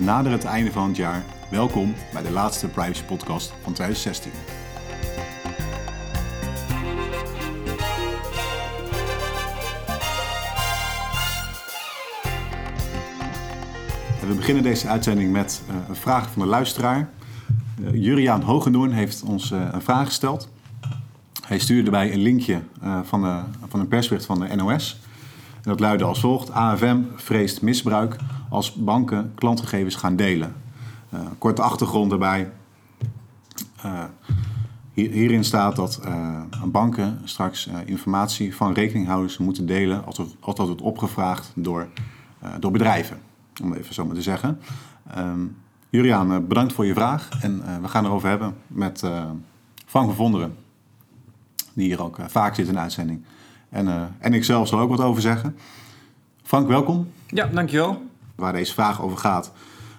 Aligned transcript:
We 0.00 0.06
naderen 0.06 0.38
het 0.38 0.46
einde 0.46 0.72
van 0.72 0.88
het 0.88 0.96
jaar. 0.96 1.24
Welkom 1.50 1.94
bij 2.12 2.22
de 2.22 2.30
laatste 2.30 2.68
Privacy 2.68 3.02
Podcast 3.02 3.52
van 3.62 3.72
2016. 3.72 4.32
We 14.28 14.34
beginnen 14.36 14.62
deze 14.62 14.88
uitzending 14.88 15.32
met 15.32 15.62
uh, 15.68 15.74
een 15.88 15.96
vraag 15.96 16.30
van 16.30 16.42
de 16.42 16.48
luisteraar. 16.48 17.10
Uh, 17.80 17.94
Juriaan 17.94 18.42
Hogenoorn 18.42 18.92
heeft 18.92 19.22
ons 19.22 19.50
uh, 19.50 19.68
een 19.72 19.82
vraag 19.82 20.06
gesteld. 20.06 20.48
Hij 21.46 21.58
stuurde 21.58 21.84
erbij 21.84 22.12
een 22.12 22.22
linkje 22.22 22.62
van, 23.04 23.22
de, 23.22 23.40
van 23.68 23.80
een 23.80 23.88
persbericht 23.88 24.26
van 24.26 24.40
de 24.40 24.54
NOS. 24.54 25.00
En 25.54 25.70
dat 25.70 25.80
luidde 25.80 26.04
als 26.04 26.20
volgt. 26.20 26.52
AFM 26.52 26.98
vreest 27.16 27.62
misbruik 27.62 28.16
als 28.50 28.74
banken 28.74 29.32
klantgegevens 29.34 29.94
gaan 29.94 30.16
delen. 30.16 30.54
Uh, 31.14 31.20
korte 31.38 31.62
achtergrond 31.62 32.10
daarbij. 32.10 32.50
Hier, 34.92 35.10
hierin 35.10 35.44
staat 35.44 35.76
dat 35.76 36.00
uh, 36.04 36.42
banken 36.64 37.20
straks 37.24 37.68
informatie 37.84 38.56
van 38.56 38.72
rekeninghouders 38.72 39.38
moeten 39.38 39.66
delen 39.66 40.04
als, 40.04 40.16
dat 40.40 40.56
wordt 40.56 40.82
opgevraagd 40.82 41.52
door, 41.54 41.88
door 42.58 42.70
bedrijven. 42.70 43.20
Om 43.62 43.72
even 43.72 43.94
zo 43.94 44.04
maar 44.06 44.14
te 44.14 44.22
zeggen. 44.22 44.60
Um, 45.18 45.56
Juriaan, 45.88 46.46
bedankt 46.46 46.72
voor 46.72 46.86
je 46.86 46.94
vraag. 46.94 47.28
En 47.42 47.82
we 47.82 47.88
gaan 47.88 48.04
erover 48.04 48.28
hebben 48.28 48.54
met 48.66 49.04
Van 49.86 50.08
Gevonderen. 50.08 50.56
Die 51.72 51.86
hier 51.86 52.02
ook 52.02 52.18
vaak 52.26 52.54
zit 52.54 52.66
in 52.66 52.72
de 52.72 52.78
uitzending. 52.78 53.24
En, 53.68 54.14
en 54.18 54.34
ik 54.34 54.44
zelf 54.44 54.68
zal 54.68 54.78
ook 54.78 54.90
wat 54.90 55.00
over 55.00 55.22
zeggen. 55.22 55.56
Frank, 56.42 56.68
welkom. 56.68 57.10
Ja, 57.26 57.46
dankjewel. 57.46 58.09
Waar 58.40 58.52
deze 58.52 58.72
vraag 58.72 59.02
over 59.02 59.18
gaat, 59.18 59.52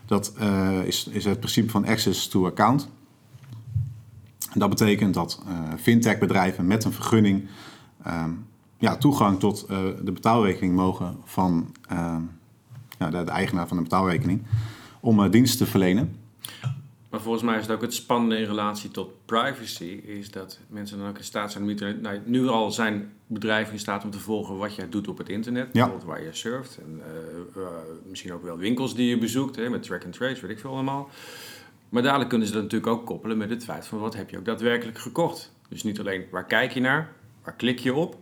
dat 0.05 0.33
uh, 0.41 0.83
is, 0.83 1.07
is 1.07 1.25
het 1.25 1.39
principe 1.39 1.69
van 1.69 1.85
access 1.85 2.27
to 2.27 2.45
account. 2.45 2.89
Dat 4.53 4.69
betekent 4.69 5.13
dat 5.13 5.43
uh, 5.47 5.59
fintech-bedrijven 5.79 6.67
met 6.67 6.83
een 6.83 6.93
vergunning 6.93 7.47
um, 8.07 8.45
ja, 8.77 8.95
toegang 8.95 9.39
tot 9.39 9.67
de 10.03 10.11
betaalrekening 10.13 10.75
mogen 10.75 11.17
van 11.23 11.75
ja, 12.99 13.09
de, 13.09 13.23
de, 13.23 13.31
eigenaar 13.31 13.67
van 13.67 13.77
de 13.77 13.83
betaalrekening 13.83 14.41
om 14.99 15.29
diensten 15.29 15.65
te 15.65 15.71
verlenen. 15.71 16.15
Maar 17.11 17.21
volgens 17.21 17.43
mij 17.43 17.55
is 17.55 17.61
het 17.61 17.71
ook 17.71 17.81
het 17.81 17.93
spannende 17.93 18.37
in 18.37 18.45
relatie 18.45 18.91
tot 18.91 19.25
privacy, 19.25 20.01
is 20.03 20.31
dat 20.31 20.59
mensen 20.67 20.97
dan 20.97 21.07
ook 21.07 21.17
in 21.17 21.23
staat 21.23 21.51
zijn 21.51 21.63
om 21.63 22.01
nou, 22.01 22.19
nu 22.25 22.47
al 22.47 22.71
zijn 22.71 23.13
bedrijven 23.27 23.73
in 23.73 23.79
staat 23.79 24.03
om 24.03 24.09
te 24.09 24.19
volgen 24.19 24.57
wat 24.57 24.75
jij 24.75 24.89
doet 24.89 25.07
op 25.07 25.17
het 25.17 25.29
internet, 25.29 25.65
ja. 25.65 25.71
bijvoorbeeld 25.71 26.09
waar 26.09 26.23
je 26.23 26.33
surft. 26.33 26.77
En 26.77 27.01
uh, 27.55 27.61
uh, 27.61 27.67
misschien 28.05 28.33
ook 28.33 28.43
wel 28.43 28.57
winkels 28.57 28.95
die 28.95 29.09
je 29.09 29.17
bezoekt, 29.17 29.55
hè, 29.55 29.69
met 29.69 29.83
track 29.83 30.05
and 30.05 30.13
trace, 30.13 30.41
weet 30.41 30.51
ik 30.51 30.59
veel 30.59 30.71
allemaal. 30.71 31.09
Maar 31.89 32.03
dadelijk 32.03 32.29
kunnen 32.29 32.47
ze 32.47 32.53
dat 32.53 32.63
natuurlijk 32.63 32.91
ook 32.91 33.05
koppelen 33.05 33.37
met 33.37 33.49
het 33.49 33.63
feit 33.63 33.87
van 33.87 33.99
wat 33.99 34.15
heb 34.15 34.29
je 34.29 34.37
ook 34.37 34.45
daadwerkelijk 34.45 34.97
gekocht. 34.97 35.53
Dus 35.69 35.83
niet 35.83 35.99
alleen 35.99 36.25
waar 36.31 36.45
kijk 36.45 36.71
je 36.71 36.79
naar, 36.79 37.13
waar 37.43 37.55
klik 37.55 37.79
je 37.79 37.93
op, 37.93 38.17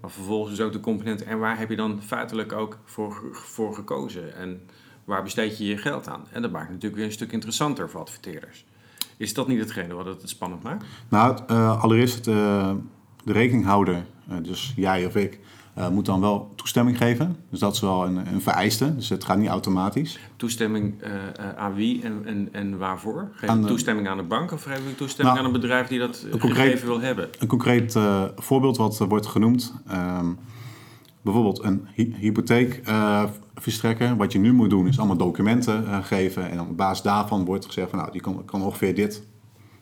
maar 0.00 0.10
vervolgens 0.10 0.56
dus 0.56 0.66
ook 0.66 0.72
de 0.72 0.80
componenten 0.80 1.26
en 1.26 1.38
waar 1.38 1.58
heb 1.58 1.70
je 1.70 1.76
dan 1.76 2.02
feitelijk 2.02 2.52
ook 2.52 2.78
voor, 2.84 3.28
voor 3.32 3.74
gekozen. 3.74 4.34
En 4.34 4.60
waar 5.08 5.22
besteed 5.22 5.58
je 5.58 5.66
je 5.66 5.76
geld 5.76 6.08
aan? 6.08 6.20
En 6.32 6.42
dat 6.42 6.50
maakt 6.50 6.64
het 6.64 6.72
natuurlijk 6.72 6.96
weer 6.96 7.04
een 7.04 7.16
stuk 7.16 7.32
interessanter 7.32 7.90
voor 7.90 8.00
adverteerders. 8.00 8.64
Is 9.16 9.34
dat 9.34 9.48
niet 9.48 9.58
hetgene 9.58 9.94
wat 9.94 10.06
het 10.06 10.22
spannend 10.24 10.62
maakt? 10.62 10.84
Nou, 11.08 11.38
uh, 11.50 11.82
allereerst 11.82 12.26
uh, 12.26 12.70
de 13.24 13.32
rekeninghouder, 13.32 14.04
uh, 14.30 14.36
dus 14.42 14.72
jij 14.76 15.06
of 15.06 15.16
ik, 15.16 15.38
moet 15.90 16.06
dan 16.06 16.20
wel 16.20 16.52
toestemming 16.54 16.96
geven. 16.96 17.36
Dus 17.50 17.58
dat 17.58 17.74
is 17.74 17.80
wel 17.80 18.06
een, 18.06 18.16
een 18.16 18.40
vereiste, 18.40 18.96
dus 18.96 19.08
het 19.08 19.24
gaat 19.24 19.38
niet 19.38 19.48
automatisch. 19.48 20.18
Toestemming 20.36 21.02
aan 21.56 21.74
wie 21.74 22.02
en, 22.02 22.22
en, 22.24 22.48
en 22.52 22.78
waarvoor? 22.78 23.28
Geef 23.32 23.50
je 23.50 23.64
toestemming 23.64 24.08
aan 24.08 24.16
de 24.16 24.22
bank 24.22 24.52
of 24.52 24.62
geef 24.62 24.88
je 24.88 24.94
toestemming 24.94 25.36
nou, 25.36 25.48
aan 25.48 25.54
een 25.54 25.60
bedrijf 25.60 25.86
die 25.86 25.98
dat 25.98 26.26
een 26.30 26.38
concreet, 26.38 26.82
wil 26.82 27.00
hebben? 27.00 27.28
Een 27.38 27.46
concreet 27.46 27.98
voorbeeld 28.36 28.76
wat 28.76 28.98
wordt 28.98 29.26
genoemd... 29.26 29.74
Um, 29.92 30.38
bijvoorbeeld 31.32 31.64
een 31.64 31.86
hy 31.94 32.12
hypotheek 32.18 32.80
uh, 32.88 33.24
verstrekken. 33.54 34.16
Wat 34.16 34.32
je 34.32 34.38
nu 34.38 34.52
moet 34.52 34.70
doen 34.70 34.88
is 34.88 34.98
allemaal 34.98 35.16
documenten 35.16 35.84
uh, 35.84 36.04
geven. 36.04 36.50
En 36.50 36.60
op 36.60 36.76
basis 36.76 37.02
daarvan 37.02 37.44
wordt 37.44 37.66
gezegd 37.66 37.90
van 37.90 37.98
nou, 37.98 38.12
die 38.12 38.20
kan, 38.20 38.44
kan 38.44 38.62
ongeveer 38.62 38.94
dit 38.94 39.26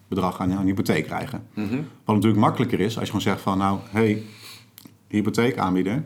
bedrag 0.09 0.41
aan, 0.41 0.51
een 0.51 0.67
hypotheek 0.67 1.05
krijgen. 1.05 1.47
Mm 1.55 1.69
-hmm. 1.69 1.87
Wat 2.05 2.15
natuurlijk 2.15 2.43
makkelijker 2.43 2.81
is 2.81 2.95
als 2.95 3.05
je 3.05 3.07
gewoon 3.07 3.21
zegt 3.21 3.41
van 3.41 3.59
nou, 3.59 3.79
hey, 3.91 4.23
hypotheekaanbieder, 5.09 6.05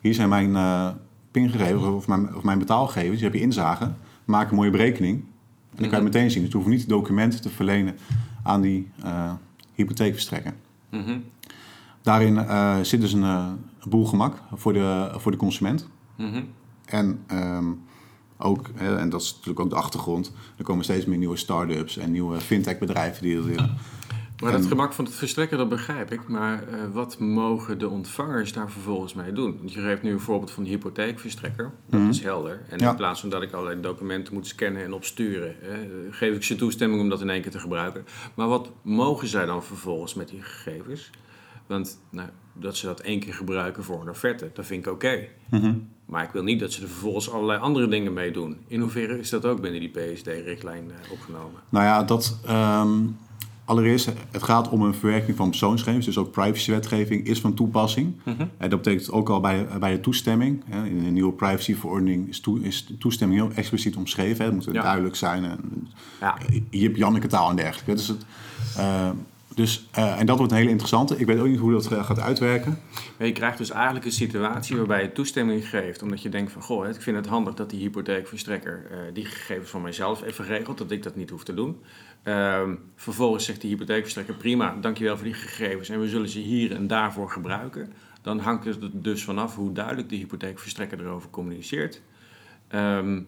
hier 0.00 0.14
zijn 0.14 0.28
mijn 0.28 0.50
uh, 0.50 0.88
pingegevens 1.30 1.82
of 1.82 2.08
mijn, 2.08 2.36
of 2.36 2.42
mijn 2.42 2.58
betaalgegevens, 2.58 3.16
die 3.16 3.24
heb 3.24 3.34
je 3.34 3.40
inzage. 3.40 3.92
Maak 4.24 4.50
een 4.50 4.56
mooie 4.56 4.70
berekening. 4.70 5.16
En 5.16 5.84
dan 5.84 5.88
kan 5.88 5.98
je 5.98 6.04
het 6.04 6.14
meteen 6.14 6.30
zien. 6.30 6.42
Dus 6.42 6.50
je 6.50 6.56
hoeft 6.56 6.68
niet 6.68 6.88
documenten 6.88 7.40
te 7.42 7.48
verlenen 7.48 7.96
aan 8.42 8.60
die 8.60 8.88
hypotheekverstrekker. 9.74 10.54
Mm 10.90 11.04
-hmm. 11.04 11.24
Daarin 12.02 12.34
uh, 12.34 12.76
zit 12.82 13.00
dus 13.00 13.12
een, 13.12 13.24
boel 13.88 14.06
gemak 14.06 14.42
voor 14.54 14.72
de, 14.72 15.10
voor 15.16 15.32
de 15.32 15.38
consument. 15.38 15.88
Mm 16.16 16.32
-hmm. 16.32 16.48
En 16.84 17.24
um, 17.32 17.80
ook, 18.36 18.70
hè, 18.74 18.98
en 18.98 19.08
dat 19.08 19.20
is 19.20 19.30
natuurlijk 19.30 19.60
ook 19.60 19.70
de 19.70 19.76
achtergrond, 19.76 20.32
er 20.56 20.64
komen 20.64 20.84
steeds 20.84 21.06
meer 21.06 21.18
nieuwe 21.18 21.36
start-ups 21.36 21.96
en 21.96 22.10
nieuwe 22.10 22.40
fintech-bedrijven 22.40 23.22
die 23.22 23.36
dat 23.36 23.44
willen. 23.44 23.76
Maar 24.42 24.52
het 24.52 24.66
gemak 24.66 24.92
van 24.92 25.04
het 25.04 25.14
verstrekken, 25.14 25.58
dat 25.58 25.68
begrijp 25.68 26.12
ik. 26.12 26.28
Maar 26.28 26.64
uh, 26.68 26.74
wat 26.92 27.18
mogen 27.18 27.78
de 27.78 27.88
ontvangers 27.88 28.52
daar 28.52 28.70
vervolgens 28.70 29.14
mee 29.14 29.32
doen? 29.32 29.56
Want 29.58 29.72
je 29.72 29.80
geeft 29.80 30.02
nu 30.02 30.12
een 30.12 30.20
voorbeeld 30.20 30.50
van 30.50 30.62
de 30.62 30.68
hypotheekverstrekker. 30.68 31.64
Dat 31.64 31.72
mm 31.94 32.00
-hmm. 32.00 32.10
is 32.10 32.22
helder. 32.22 32.62
En 32.68 32.78
ja. 32.78 32.90
in 32.90 32.96
plaats 32.96 33.20
van 33.20 33.28
dat 33.28 33.42
ik 33.42 33.52
allerlei 33.52 33.80
documenten 33.80 34.34
moet 34.34 34.46
scannen 34.46 34.84
en 34.84 34.92
opsturen... 34.92 35.56
geef 36.10 36.34
ik 36.34 36.42
ze 36.42 36.56
toestemming 36.56 37.00
om 37.00 37.08
dat 37.08 37.20
in 37.20 37.30
één 37.30 37.42
keer 37.42 37.50
te 37.50 37.58
gebruiken. 37.58 38.04
Maar 38.34 38.48
wat 38.48 38.70
mogen 38.82 39.28
zij 39.28 39.46
dan 39.46 39.64
vervolgens 39.64 40.14
met 40.14 40.28
die 40.28 40.42
gegevens? 40.42 41.10
Want 41.68 42.00
nou, 42.10 42.28
dat 42.52 42.76
ze 42.76 42.86
dat 42.86 43.00
één 43.00 43.20
keer 43.20 43.34
gebruiken 43.34 43.84
voor 43.84 44.00
een 44.00 44.08
offerte, 44.08 44.50
dat 44.54 44.66
vind 44.66 44.86
ik 44.86 44.92
oké. 44.92 45.06
Okay. 45.06 45.28
Mm 45.50 45.60
-hmm. 45.60 45.88
Maar 46.04 46.24
ik 46.24 46.30
wil 46.30 46.42
niet 46.42 46.60
dat 46.60 46.72
ze 46.72 46.82
er 46.82 46.88
vervolgens 46.88 47.30
allerlei 47.30 47.60
andere 47.60 47.88
dingen 47.88 48.12
mee 48.12 48.30
doen. 48.30 48.56
In 48.66 48.80
hoeverre 48.80 49.18
is 49.18 49.30
dat 49.30 49.44
ook 49.44 49.60
binnen 49.60 49.80
die 49.80 49.88
PSD-richtlijn 49.90 50.84
uh, 50.84 51.12
opgenomen? 51.12 51.60
Nou 51.68 51.84
ja, 51.84 52.02
dat... 52.02 52.38
Um, 52.48 53.16
allereerst, 53.64 54.10
het 54.30 54.42
gaat 54.42 54.68
om 54.68 54.82
een 54.82 54.94
verwerking 54.94 55.36
van 55.36 55.48
persoonsgegevens. 55.48 56.06
Dus 56.06 56.18
ook 56.18 56.30
privacywetgeving 56.30 57.26
is 57.26 57.40
van 57.40 57.54
toepassing. 57.54 58.14
Mm 58.24 58.34
-hmm. 58.36 58.50
En 58.56 58.70
dat 58.70 58.82
betekent 58.82 59.10
ook 59.10 59.28
al 59.28 59.40
bij, 59.40 59.66
bij 59.78 59.92
de 59.92 60.00
toestemming. 60.00 60.62
Hè, 60.66 60.86
in 60.86 61.04
een 61.04 61.12
nieuwe 61.12 61.32
privacyverordening 61.32 62.28
is, 62.28 62.40
toe, 62.40 62.60
is 62.60 62.86
de 62.86 62.98
toestemming 62.98 63.40
heel 63.40 63.52
expliciet 63.54 63.96
omschreven. 63.96 64.44
Hè. 64.44 64.44
Het 64.44 64.54
moet 64.54 64.74
ja. 64.74 64.82
duidelijk 64.82 65.16
zijn. 65.16 65.44
En, 65.44 65.88
ja. 66.20 66.38
Je 66.70 66.82
hebt 66.82 66.96
Janneke 66.96 67.26
taal 67.26 67.50
en 67.50 67.56
dergelijke. 67.56 67.94
Dus 67.94 68.08
het... 68.08 68.24
Uh, 68.78 69.10
dus, 69.58 69.88
uh, 69.98 70.20
en 70.20 70.26
dat 70.26 70.36
wordt 70.36 70.52
een 70.52 70.58
hele 70.58 70.70
interessante. 70.70 71.16
Ik 71.16 71.26
weet 71.26 71.38
ook 71.38 71.46
niet 71.46 71.58
hoe 71.58 71.72
dat 71.72 71.86
gaat 71.86 72.20
uitwerken. 72.20 72.78
Je 73.18 73.32
krijgt 73.32 73.58
dus 73.58 73.70
eigenlijk 73.70 74.04
een 74.04 74.12
situatie 74.12 74.76
waarbij 74.76 75.02
je 75.02 75.12
toestemming 75.12 75.68
geeft. 75.68 76.02
Omdat 76.02 76.22
je 76.22 76.28
denkt 76.28 76.52
van, 76.52 76.62
goh, 76.62 76.88
ik 76.88 77.02
vind 77.02 77.16
het 77.16 77.26
handig 77.26 77.54
dat 77.54 77.70
die 77.70 77.80
hypotheekverstrekker 77.80 78.86
uh, 78.90 78.98
die 79.12 79.24
gegevens 79.24 79.70
van 79.70 79.82
mijzelf 79.82 80.22
even 80.22 80.44
regelt. 80.44 80.78
Dat 80.78 80.90
ik 80.90 81.02
dat 81.02 81.16
niet 81.16 81.30
hoef 81.30 81.44
te 81.44 81.54
doen. 81.54 81.80
Uh, 82.24 82.62
vervolgens 82.96 83.44
zegt 83.44 83.60
die 83.60 83.70
hypotheekverstrekker, 83.70 84.34
prima, 84.34 84.76
dankjewel 84.80 85.16
voor 85.16 85.24
die 85.24 85.34
gegevens. 85.34 85.88
En 85.88 86.00
we 86.00 86.08
zullen 86.08 86.28
ze 86.28 86.38
hier 86.38 86.74
en 86.74 86.86
daarvoor 86.86 87.30
gebruiken. 87.30 87.92
Dan 88.22 88.38
hangt 88.38 88.64
het 88.64 88.78
dus 88.92 89.24
vanaf 89.24 89.54
hoe 89.54 89.72
duidelijk 89.72 90.08
de 90.08 90.16
hypotheekverstrekker 90.16 91.00
erover 91.00 91.30
communiceert. 91.30 92.00
Um, 92.74 93.26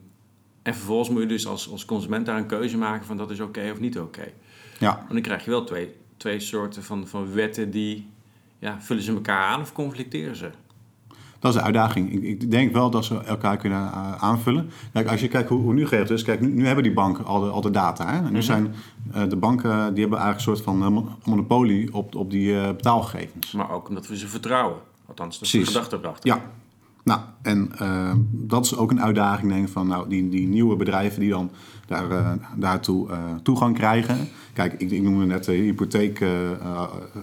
en 0.63 0.75
vervolgens 0.75 1.09
moet 1.09 1.21
je 1.21 1.29
dus 1.29 1.47
als, 1.47 1.71
als 1.71 1.85
consument 1.85 2.27
daar 2.27 2.37
een 2.37 2.47
keuze 2.47 2.77
maken 2.77 3.07
van 3.07 3.17
dat 3.17 3.31
is 3.31 3.41
oké 3.41 3.59
okay 3.59 3.71
of 3.71 3.81
niet 3.81 3.99
oké. 3.99 4.19
Okay. 4.19 4.35
Ja. 4.79 4.99
En 4.99 5.15
dan 5.15 5.23
krijg 5.23 5.45
je 5.45 5.51
wel 5.51 5.65
twee 5.65 5.99
twee 6.21 6.41
soorten 6.41 6.83
van, 6.83 7.07
van 7.07 7.33
wetten 7.33 7.71
die... 7.71 8.09
Ja, 8.59 8.81
vullen 8.81 9.03
ze 9.03 9.13
elkaar 9.13 9.47
aan 9.47 9.61
of 9.61 9.73
conflicteren 9.73 10.37
ze? 10.37 10.51
Dat 11.39 11.55
is 11.55 11.59
de 11.59 11.65
uitdaging. 11.65 12.13
Ik, 12.13 12.23
ik 12.23 12.51
denk 12.51 12.73
wel 12.73 12.91
dat 12.91 13.05
ze 13.05 13.21
elkaar 13.25 13.57
kunnen 13.57 13.81
uh, 13.81 14.15
aanvullen. 14.15 14.71
Kijk, 14.93 15.09
als 15.09 15.21
je 15.21 15.29
kijkt 15.29 15.49
hoe, 15.49 15.61
hoe 15.61 15.75
nu 15.75 15.87
geregeld 15.87 16.11
is... 16.11 16.23
Kijk, 16.23 16.41
nu, 16.41 16.49
nu, 16.49 16.67
hebben 16.67 16.85
die 16.85 16.93
banken 16.93 17.25
al 17.25 17.41
de, 17.41 17.49
al 17.49 17.61
de 17.61 17.71
data. 17.71 18.07
Hè? 18.07 18.17
En 18.17 18.23
nu 18.23 18.29
mm 18.29 18.33
-hmm. 18.33 18.43
zijn 18.43 18.75
uh, 19.15 19.29
de 19.29 19.37
banken... 19.37 19.71
die 19.71 20.01
hebben 20.01 20.19
eigenlijk 20.19 20.35
een 20.35 20.41
soort 20.41 20.61
van 20.63 21.19
monopolie 21.25 21.95
op, 21.95 22.15
op 22.15 22.31
die 22.31 22.53
uh, 22.53 22.67
betaalgegevens. 22.67 23.53
Maar 23.53 23.71
ook 23.71 23.89
omdat 23.89 24.07
we 24.07 24.17
ze 24.17 24.29
vertrouwen. 24.29 24.79
Althans, 25.07 25.39
dat 25.39 25.47
is 25.47 25.53
de 25.53 25.67
gedachte 25.67 25.97
erachter. 25.97 26.31
Ja. 26.31 26.43
Nou, 27.05 27.21
en 27.43 27.71
uh, 27.83 28.13
dat 28.31 28.65
is 28.65 28.77
ook 28.77 28.91
een 28.91 29.03
uitdaging, 29.03 29.53
denk 29.53 29.67
ik, 29.67 29.73
van 29.73 29.87
nou, 29.87 30.09
die, 30.09 30.29
die 30.29 30.49
nieuwe 30.49 30.77
bedrijven 30.77 31.21
die 31.21 31.31
dan 31.31 31.51
daar, 31.87 32.11
uh, 32.11 32.33
daartoe 32.57 33.09
uh, 33.09 33.17
toegang 33.43 33.75
krijgen. 33.75 34.29
Kijk, 34.53 34.73
ik, 34.73 34.91
ik 34.91 35.03
noemde 35.03 35.27
net 35.27 35.45
de 35.45 35.53
hypotheek 35.53 36.25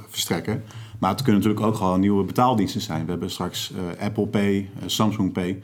verstrekken. 0.07 0.63
Maar 0.99 1.09
het 1.11 1.21
kunnen 1.21 1.41
natuurlijk 1.41 1.65
ook 1.65 1.75
gewoon 1.75 1.99
nieuwe 1.99 2.23
betaaldiensten 2.23 2.81
zijn. 2.81 3.05
We 3.05 3.11
hebben 3.11 3.31
straks 3.31 3.73
Apple 3.99 4.27
Pay, 4.27 4.69
Samsung 4.85 5.31
Pay. 5.31 5.61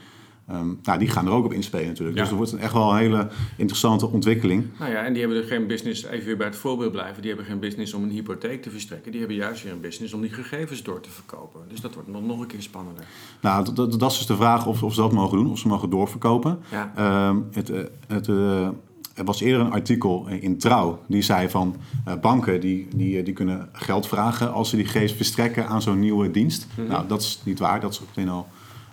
Ehm, 0.47 0.67
nou, 0.83 0.99
die 0.99 1.07
gaan 1.07 1.25
er 1.25 1.31
ook 1.31 1.45
op 1.45 1.53
inspelen 1.53 1.87
natuurlijk. 1.87 2.17
Dus 2.17 2.29
dat 2.29 2.37
wordt 2.37 2.55
echt 2.55 2.73
wel 2.73 2.91
een 2.91 2.97
hele 2.97 3.27
interessante 3.57 4.07
ontwikkeling. 4.07 4.65
Nou 4.79 4.91
ja, 4.91 5.03
en 5.03 5.13
die 5.13 5.21
hebben 5.21 5.41
er 5.41 5.47
geen 5.47 5.67
business, 5.67 6.05
even 6.05 6.25
weer 6.25 6.37
bij 6.37 6.47
het 6.47 6.55
voorbeeld 6.55 6.91
blijven, 6.91 7.21
die 7.21 7.31
hebben 7.31 7.47
geen 7.47 7.59
business 7.59 7.93
om 7.93 8.03
een 8.03 8.09
hypotheek 8.09 8.61
te 8.61 8.69
verstrekken. 8.69 9.11
Die 9.11 9.19
hebben 9.19 9.37
juist 9.37 9.63
weer 9.63 9.71
een 9.71 9.81
business 9.81 10.13
om 10.13 10.21
die 10.21 10.29
gegevens 10.29 10.83
door 10.83 10.99
te 10.99 11.09
verkopen. 11.09 11.61
Dus 11.69 11.81
dat 11.81 11.93
wordt 11.93 12.09
nog, 12.09 12.25
nog 12.25 12.39
een 12.39 12.47
keer 12.47 12.61
spannender. 12.61 13.05
Nou, 13.41 13.73
dat, 13.73 13.99
dat 13.99 14.11
is 14.11 14.17
dus 14.17 14.27
de 14.27 14.35
vraag 14.35 14.65
of, 14.67 14.83
of 14.83 14.93
ze 14.93 15.01
dat 15.01 15.11
mogen 15.11 15.37
doen, 15.37 15.51
of 15.51 15.59
ze 15.59 15.67
mogen 15.67 15.89
doorverkopen. 15.89 16.59
Ja. 16.71 16.91
Ehm, 16.95 17.37
het, 17.51 17.69
eh, 17.69 17.83
het, 18.07 18.27
uh, 18.27 18.67
er 19.13 19.23
was 19.23 19.41
eerder 19.41 19.61
een 19.61 19.71
artikel 19.71 20.27
in 20.27 20.57
Trouw 20.57 20.99
die 21.07 21.21
zei 21.21 21.49
van 21.49 21.75
uh, 22.07 22.13
banken 22.21 22.59
die, 22.59 22.87
die, 22.95 23.23
die 23.23 23.33
kunnen 23.33 23.69
geld 23.71 24.07
vragen 24.07 24.53
als 24.53 24.69
ze 24.69 24.75
die 24.75 24.85
gegevens 24.85 25.13
verstrekken 25.13 25.67
aan 25.67 25.81
zo'n 25.81 25.99
nieuwe 25.99 26.31
dienst. 26.31 26.67
Mhm. 26.75 26.87
Nou, 26.87 27.07
dat 27.07 27.21
is 27.21 27.41
niet 27.45 27.59
waar, 27.59 27.79
dat 27.79 27.91
is 27.91 28.01
ook 28.01 28.07
meteen 28.07 28.29
al 28.29 28.47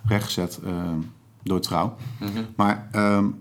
rechtgezet. 0.05 0.59
Ehm, 0.65 0.99
door 1.43 1.59
trouw. 1.59 1.95
Mhm. 2.19 2.43
Maar 2.55 2.89
um, 2.95 3.35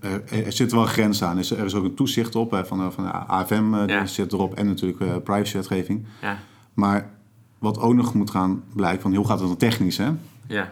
er, 0.00 0.44
er, 0.44 0.52
zit 0.52 0.72
wel 0.72 0.82
een 0.82 0.88
grens 0.88 1.22
aan. 1.22 1.36
Er 1.38 1.64
is, 1.64 1.74
ook 1.74 1.84
een 1.84 1.94
toezicht 1.94 2.34
op 2.34 2.50
hè, 2.50 2.66
van, 2.66 2.92
van 2.92 3.04
de 3.04 3.10
AFM, 3.10 3.74
uh, 3.74 3.86
ja. 3.86 4.06
zit 4.06 4.32
erop. 4.32 4.54
En 4.54 4.66
natuurlijk 4.66 5.00
uh, 5.00 5.16
privacywetgeving. 5.24 6.06
Ja. 6.20 6.38
Maar 6.74 7.10
wat 7.58 7.78
ook 7.78 7.94
nog 7.94 8.14
moet 8.14 8.30
gaan 8.30 8.62
blijken, 8.74 9.02
van 9.02 9.14
hoe 9.14 9.26
gaat 9.26 9.38
het 9.38 9.48
dan 9.48 9.56
technisch? 9.56 9.96
Hè? 9.96 10.10
Ja. 10.46 10.62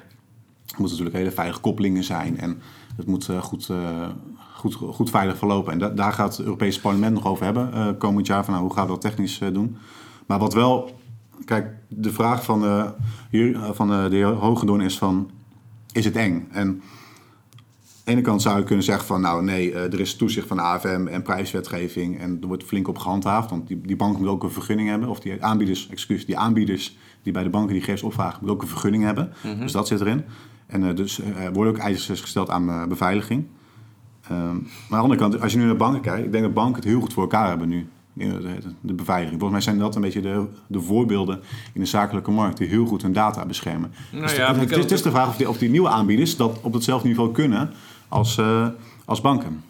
Er 0.67 0.79
moeten 0.79 0.96
natuurlijk 0.96 1.17
hele 1.17 1.31
veilige 1.31 1.61
koppelingen 1.61 2.05
zijn. 2.05 2.38
En 2.38 2.62
het 2.96 3.06
moet 3.06 3.29
uh, 3.29 3.43
goed, 3.43 3.70
goed, 4.55 4.75
goed 4.75 5.11
veilig 5.11 5.38
verlopen. 5.38 5.73
En 5.73 5.79
da 5.79 5.88
daar 5.88 6.12
gaat 6.12 6.37
het 6.37 6.46
Europese 6.46 6.81
parlement 6.81 7.14
nog 7.14 7.26
over 7.26 7.44
hebben 7.44 7.96
komend 7.99 8.26
jaar. 8.26 8.44
Van, 8.44 8.52
nou, 8.55 8.67
hoe 8.67 8.75
gaan 8.75 8.84
we 8.84 8.93
dat 8.93 9.00
technisch 9.00 9.38
doen? 9.38 9.76
Maar 10.26 10.38
wat 10.38 10.55
wel... 10.55 11.00
Kijk, 11.44 11.75
de 11.88 12.12
vraag 12.12 12.44
van, 12.44 12.93
hier, 13.31 13.58
van 13.73 13.88
de 13.88 14.08
heer 14.11 14.26
Hogedoorn 14.26 14.81
is 14.81 14.99
van 14.99 15.31
is 15.92 16.04
het 16.04 16.16
eng. 16.16 16.48
En 16.50 16.68
aan 16.68 16.80
de 18.04 18.10
ene 18.10 18.20
kant 18.20 18.42
zou 18.42 18.58
je 18.58 18.64
kunnen 18.64 18.84
zeggen 18.84 19.06
van 19.06 19.20
nou 19.20 19.44
nee, 19.44 19.72
eh, 19.72 19.92
er 19.92 20.00
is 20.00 20.16
toezicht 20.16 20.46
van 20.46 20.58
AFM 20.58 21.06
en 21.06 21.22
prijswetgeving 21.22 22.18
en 22.18 22.38
er 22.40 22.46
wordt 22.46 22.64
flink 22.64 22.88
op 22.88 22.98
gehandhaafd, 22.98 23.50
want 23.50 23.68
die, 23.68 23.80
die 23.80 23.96
banken 23.96 24.16
moeten 24.16 24.34
ook 24.34 24.42
een 24.42 24.50
vergunning 24.50 24.88
hebben, 24.88 25.08
of 25.08 25.20
die 25.20 25.44
aanbieders, 25.44 25.88
excuus, 25.88 26.26
die 26.26 26.38
aanbieders 26.38 26.96
die 27.22 27.32
bij 27.32 27.42
de 27.42 27.50
banken 27.50 27.72
die 27.72 27.80
gegevens 27.80 28.02
opvragen, 28.02 28.36
moeten 28.38 28.56
ook 28.56 28.62
een 28.62 28.68
vergunning 28.68 29.04
hebben. 29.04 29.32
Mhm. 29.42 29.60
Dus 29.60 29.72
dat 29.72 29.86
zit 29.86 30.00
erin. 30.00 30.24
En 30.66 30.82
uh, 30.82 30.94
dus 30.94 31.20
uh, 31.20 31.26
worden 31.52 31.72
ook 31.72 31.78
eisen 31.78 32.16
gesteld 32.16 32.50
aan 32.50 32.68
uh, 32.68 32.86
beveiliging. 32.86 33.46
Um, 34.30 34.36
maar 34.38 34.48
aan 34.50 34.62
de 34.88 34.96
andere 34.96 35.20
kant, 35.20 35.40
als 35.40 35.52
je 35.52 35.58
nu 35.58 35.64
naar 35.64 35.76
banken 35.76 36.00
kijkt, 36.00 36.24
ik 36.24 36.32
denk 36.32 36.44
dat 36.44 36.54
banken 36.54 36.74
het 36.74 36.84
heel 36.84 37.00
goed 37.00 37.12
voor 37.12 37.22
elkaar 37.22 37.48
hebben 37.48 37.68
nu 37.68 37.88
de 38.80 38.94
beveiliging. 38.94 39.40
Volgens 39.40 39.50
mij 39.50 39.60
zijn 39.60 39.78
dat 39.78 39.94
een 39.94 40.00
beetje 40.00 40.20
de, 40.20 40.46
de 40.66 40.80
voorbeelden 40.80 41.40
in 41.72 41.80
de 41.80 41.86
zakelijke 41.86 42.30
markt 42.30 42.58
die 42.58 42.68
heel 42.68 42.86
goed 42.86 43.02
hun 43.02 43.12
data 43.12 43.46
beschermen. 43.46 43.92
Nou 44.10 44.22
dus 44.22 44.36
ja, 44.36 44.54
het, 44.54 44.90
is 44.90 45.02
de 45.02 45.10
vraag 45.10 45.28
of 45.28 45.36
die, 45.36 45.48
of 45.48 45.58
die 45.58 45.70
nieuwe 45.70 45.88
aanbieders 45.88 46.36
dat 46.36 46.60
op 46.62 46.72
hetzelfde 46.72 47.08
niveau 47.08 47.32
kunnen 47.32 47.70
als, 48.08 48.36
uh, 48.36 48.68
als 49.04 49.20
banken. 49.20 49.62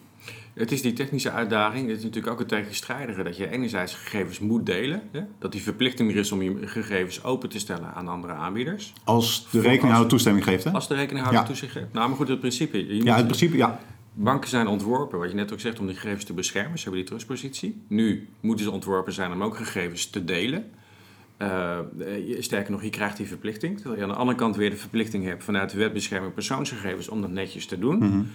Het 0.55 0.73
is 0.73 0.83
die 0.83 0.93
technische 0.93 1.31
uitdaging. 1.31 1.89
Het 1.89 1.97
is 1.97 2.05
natuurlijk 2.05 2.33
ook 2.33 2.41
een 2.41 2.47
tegenstrijdige 2.47 3.23
dat 3.23 3.37
je 3.37 3.51
enerzijds 3.51 3.95
gegevens 3.95 4.39
moet 4.39 4.67
delen. 4.67 5.03
Hè? 5.13 5.21
Dat 5.39 5.53
die 5.53 5.63
verplichting 5.63 6.11
er 6.11 6.17
is 6.17 6.33
om 6.33 6.43
je 6.43 6.57
gegevens 6.65 7.25
open 7.25 7.49
te 7.49 7.59
stellen 7.59 7.95
aan 7.95 8.09
andere 8.09 8.33
aanbieders. 8.33 8.93
Als 9.05 9.47
de 9.51 9.61
rekeninghouder 9.61 10.09
toestemming 10.09 10.45
geeft, 10.45 10.65
hè? 10.65 10.71
Als 10.71 10.89
de 10.89 10.95
rekeninghouder 10.95 11.43
ja. 11.43 11.47
toezicht 11.47 11.73
geeft. 11.73 11.93
Nou, 11.93 12.09
maar 12.09 12.17
goed, 12.17 12.29
het 12.29 12.41
principe. 12.41 13.05
ja, 13.05 13.17
het 13.17 13.27
principe, 13.27 13.57
ja. 13.57 13.81
Banken 14.13 14.51
zijn 14.51 14.67
ontworpen, 14.67 15.19
wat 15.19 15.29
je 15.29 15.35
net 15.35 15.53
ook 15.53 15.61
zegt, 15.61 15.79
om 15.81 15.87
die 15.87 15.95
gegevens 15.95 16.25
te 16.25 16.33
beschermen. 16.33 16.79
Ze 16.79 16.83
hebben 16.83 17.01
die 17.01 17.11
trustpositie. 17.11 17.83
Nu 17.87 18.29
moeten 18.41 18.65
ze 18.65 18.71
ontworpen 18.71 19.13
zijn 19.13 19.33
om 19.33 19.43
ook 19.43 19.57
gegevens 19.57 20.11
te 20.11 20.25
delen. 20.25 20.71
Uh, 21.39 21.79
sterker 22.39 22.71
nog, 22.73 22.83
je 22.83 22.91
krijgt 22.91 23.17
die 23.17 23.27
verplichting. 23.27 23.77
Terwijl 23.77 23.97
je 23.97 24.03
aan 24.03 24.13
de 24.13 24.17
andere 24.17 24.39
kant 24.39 24.57
weer 24.57 24.71
de 24.71 24.77
verplichting 24.77 25.25
hebt 25.25 25.45
vanuit 25.45 25.71
de 25.71 25.79
wet 25.79 25.93
bescherming 25.93 26.35
persoonsgegevens 26.35 27.09
om 27.09 27.21
dat 27.21 27.31
netjes 27.31 27.67
te 27.67 27.79
doen. 27.79 27.99
Mm 27.99 28.29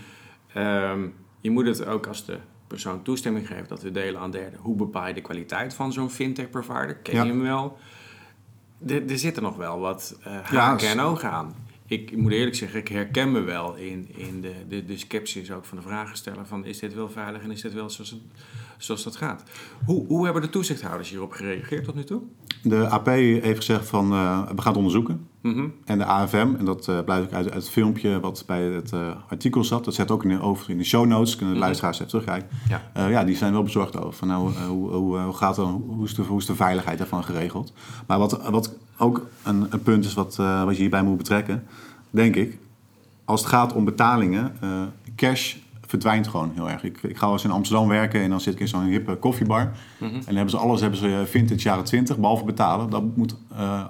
je 1.42 1.52
moet 1.52 1.66
het 1.66 1.86
ook 1.86 2.08
als 2.08 2.26
de 2.26 2.38
persoon 2.68 3.04
toestemming 3.04 3.48
geeft 3.48 3.70
dat 3.70 3.82
we 3.82 3.92
delen 3.92 4.22
aan 4.22 4.32
derden. 4.32 4.60
Hoe 4.60 4.76
bepaal 4.76 5.08
je 5.08 5.14
de 5.14 5.22
kwaliteit 5.22 5.74
van 5.74 5.94
zo'n 5.94 6.10
fintech 6.10 6.50
provider? 6.50 6.96
Ken 6.96 7.14
je 7.14 7.32
hem 7.32 7.42
wel? 7.42 7.78
Er, 8.88 9.10
er 9.10 9.18
zitten 9.18 9.44
nog 9.44 9.56
wel 9.56 9.80
wat 9.80 10.18
uh, 10.28 10.40
haken 10.40 10.88
en 10.88 11.00
ogen 11.00 11.32
aan 11.32 11.56
ik 11.88 12.18
moet 12.18 12.32
eerlijk 12.32 12.56
zeggen, 12.56 12.80
ik 12.80 12.88
herken 12.88 13.32
me 13.32 13.42
wel 13.42 13.76
in, 13.76 14.08
in 14.16 14.42
de, 14.42 14.54
de, 14.68 14.86
de 14.86 14.98
sceptisch 14.98 15.52
ook 15.52 15.66
van 15.66 15.78
de 15.78 15.84
vragensteller 15.84 16.46
van 16.46 16.66
is 16.66 16.80
dit 16.80 16.94
wel 16.94 17.10
veilig 17.10 17.42
en 17.42 17.52
is 17.52 17.62
dit 17.62 17.74
wel 17.74 17.90
zoals, 17.90 18.10
het, 18.10 18.22
zoals 18.78 19.04
dat 19.04 19.16
gaat. 19.16 19.44
Hoe, 19.86 20.06
hoe 20.08 20.24
hebben 20.24 20.42
de 20.42 20.50
toezichthouders 20.50 21.10
hierop 21.10 21.32
gereageerd 21.32 21.84
tot 21.84 21.96
nu 21.96 22.04
toe? 22.04 22.22
De 22.64 22.88
AP 22.90 23.06
heeft 23.06 23.58
gezegd 23.58 23.88
van 23.88 24.14
uh, 24.14 24.42
we 24.42 24.62
gaan 24.62 24.68
het 24.68 24.76
onderzoeken. 24.76 25.28
Mhm. 25.42 25.68
En 25.86 25.98
de 25.98 26.06
AFM, 26.06 26.54
en 26.60 26.66
dat 26.66 26.88
uh, 26.88 27.00
blijkt 27.06 27.26
ook 27.26 27.34
uit, 27.34 27.46
uit, 27.46 27.54
het 27.54 27.70
filmpje 27.70 28.20
wat 28.20 28.44
bij 28.48 28.62
het 28.62 28.92
uh, 28.92 29.16
artikel 29.30 29.64
zat, 29.64 29.86
dat 29.86 29.94
zet 29.94 30.12
ook 30.12 30.24
in 30.24 30.30
de, 30.30 30.42
over 30.42 30.70
in 30.70 30.78
de 30.78 30.84
show 30.84 31.06
notes, 31.06 31.36
kunnen 31.36 31.48
de 31.48 31.60
mhm. 31.60 31.64
luisteraars 31.64 31.98
even 31.98 32.10
terugkijken. 32.10 32.50
Ja. 32.70 33.08
ja, 33.08 33.24
die 33.24 33.36
zijn 33.36 33.54
wel 33.54 33.64
bezorgd 33.64 33.98
over. 33.98 34.14
Van, 34.14 34.28
nou, 34.28 34.52
hoe, 34.68 34.90
hoe, 34.92 35.20
hoe, 35.20 35.34
gaat 35.34 35.56
dan, 35.56 35.84
hoe, 35.88 36.06
is 36.06 36.16
de, 36.16 36.22
hoe 36.22 36.40
is 36.40 36.46
de 36.46 36.56
veiligheid 36.56 36.98
daarvan 36.98 37.24
geregeld? 37.24 37.74
Maar 38.08 38.20
wat, 38.20 38.50
wat 38.50 38.76
ook 38.98 39.28
een, 39.44 39.68
een 39.70 39.82
punt 39.82 40.06
is 40.06 40.14
wat, 40.14 40.36
wat 40.36 40.76
je 40.76 40.82
hierbij 40.82 41.04
moet 41.04 41.18
betrekken, 41.18 41.64
denk 42.10 42.36
ik, 42.36 42.58
als 43.26 43.42
het 43.42 43.50
gaat 43.50 43.74
om 43.74 43.86
betalingen, 43.86 44.58
cash 45.16 45.56
verdwijnt 45.88 46.28
gewoon 46.28 46.52
heel 46.54 46.70
erg. 46.70 46.84
Ik, 46.84 47.04
ik 47.04 47.18
ga 47.18 47.26
wel 47.26 47.34
eens 47.34 47.44
in 47.44 47.52
Amsterdam 47.52 47.88
werken 47.88 48.22
en 48.22 48.30
dan 48.30 48.42
zit 48.42 48.54
ik 48.54 48.60
in 48.60 48.68
zo'n 48.68 48.84
hippe 48.84 49.16
koffiebar. 49.16 49.72
Mhm. 49.98 50.14
En 50.16 50.24
dan 50.26 50.36
hebben 50.36 50.50
ze 50.50 50.58
alles 50.58 50.82
hebben 50.82 51.00
ze 51.00 51.24
vintage 51.26 51.62
jaren 51.62 51.84
20, 51.84 52.18
behalve 52.18 52.46
betalen. 52.46 52.90
Dat 52.90 53.16
moet 53.16 53.36
uh, 53.54 53.84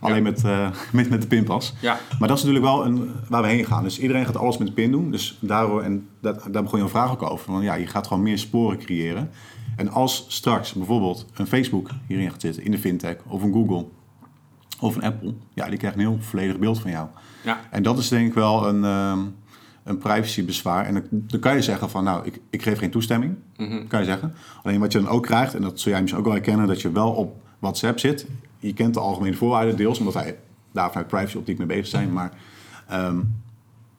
alleen 0.00 0.22
met, 0.22 0.44
uh, 0.44 0.70
met, 0.92 1.10
met 1.10 1.22
de 1.22 1.28
pinpas. 1.28 1.74
Ja. 1.80 1.98
Maar 2.18 2.28
dat 2.28 2.38
is 2.38 2.44
natuurlijk 2.44 2.74
wel 2.74 2.86
een, 2.86 3.10
waar 3.28 3.42
we 3.42 3.48
heen 3.48 3.64
gaan. 3.64 3.82
Dus 3.82 3.98
iedereen 3.98 4.26
gaat 4.26 4.36
alles 4.36 4.58
met 4.58 4.66
de 4.66 4.72
pin 4.72 4.90
doen. 4.90 5.10
Dus 5.10 5.38
daardoor, 5.40 5.82
en 5.82 6.08
dat, 6.20 6.46
daar 6.50 6.62
begon 6.62 6.78
je 6.78 6.84
een 6.84 6.90
vraag 6.90 7.10
ook 7.10 7.30
over. 7.30 7.52
Want 7.52 7.64
ja, 7.64 7.74
je 7.74 7.86
gaat 7.86 8.06
gewoon 8.06 8.22
meer 8.22 8.38
sporen 8.38 8.78
creëren. 8.78 9.30
En 9.76 9.88
als 9.88 10.24
straks 10.28 10.72
bijvoorbeeld 10.72 11.26
een 11.34 11.46
Facebook 11.46 11.90
hierin 12.06 12.30
gaat 12.30 12.40
zitten, 12.40 12.64
in 12.64 12.70
de 12.70 12.78
fintech, 12.78 13.16
of 13.26 13.42
een 13.42 13.52
Google, 13.52 13.86
of 14.80 14.96
een 14.96 15.02
Apple, 15.02 15.34
ja, 15.54 15.68
die 15.68 15.78
krijgt 15.78 15.96
een 15.96 16.02
heel 16.02 16.18
volledig 16.20 16.58
beeld 16.58 16.80
van 16.80 16.90
jou. 16.90 17.06
Ja. 17.44 17.60
En 17.70 17.82
dat 17.82 17.98
is 17.98 18.08
denk 18.08 18.26
ik 18.26 18.34
wel 18.34 18.68
een... 18.68 18.82
Uh, 18.82 19.18
een 19.84 19.98
privacybezwaar. 19.98 20.86
En 20.86 21.08
dan, 21.10 21.40
kan 21.40 21.54
je 21.54 21.62
zeggen 21.62 21.90
van, 21.90 22.04
nou, 22.04 22.26
ik, 22.26 22.40
ik 22.50 22.62
geef 22.62 22.78
geen 22.78 22.90
toestemming. 22.90 23.34
Mm 23.56 23.86
Kan 23.88 24.00
je 24.00 24.06
zeggen. 24.06 24.34
Alleen 24.62 24.80
wat 24.80 24.92
je 24.92 24.98
dan 24.98 25.08
ook 25.08 25.22
krijgt, 25.22 25.54
en 25.54 25.62
dat 25.62 25.80
zul 25.80 25.92
jij 25.92 26.00
misschien 26.00 26.20
ook 26.20 26.28
wel 26.28 26.36
herkennen, 26.36 26.66
dat 26.66 26.82
je 26.82 26.92
wel 26.92 27.10
op 27.10 27.42
WhatsApp 27.58 27.98
zit. 27.98 28.26
Je 28.58 28.72
kent 28.72 28.94
de 28.94 29.00
algemene 29.00 29.36
voorwaarden 29.36 29.76
deels, 29.76 29.98
omdat 29.98 30.14
wij 30.14 30.36
daar 30.72 30.88
vanuit 30.88 31.08
privacy 31.08 31.36
optiek 31.36 31.58
mee 31.58 31.66
bezig 31.66 31.86
zijn. 31.86 32.12
Maar 32.12 32.32
um, 32.92 33.42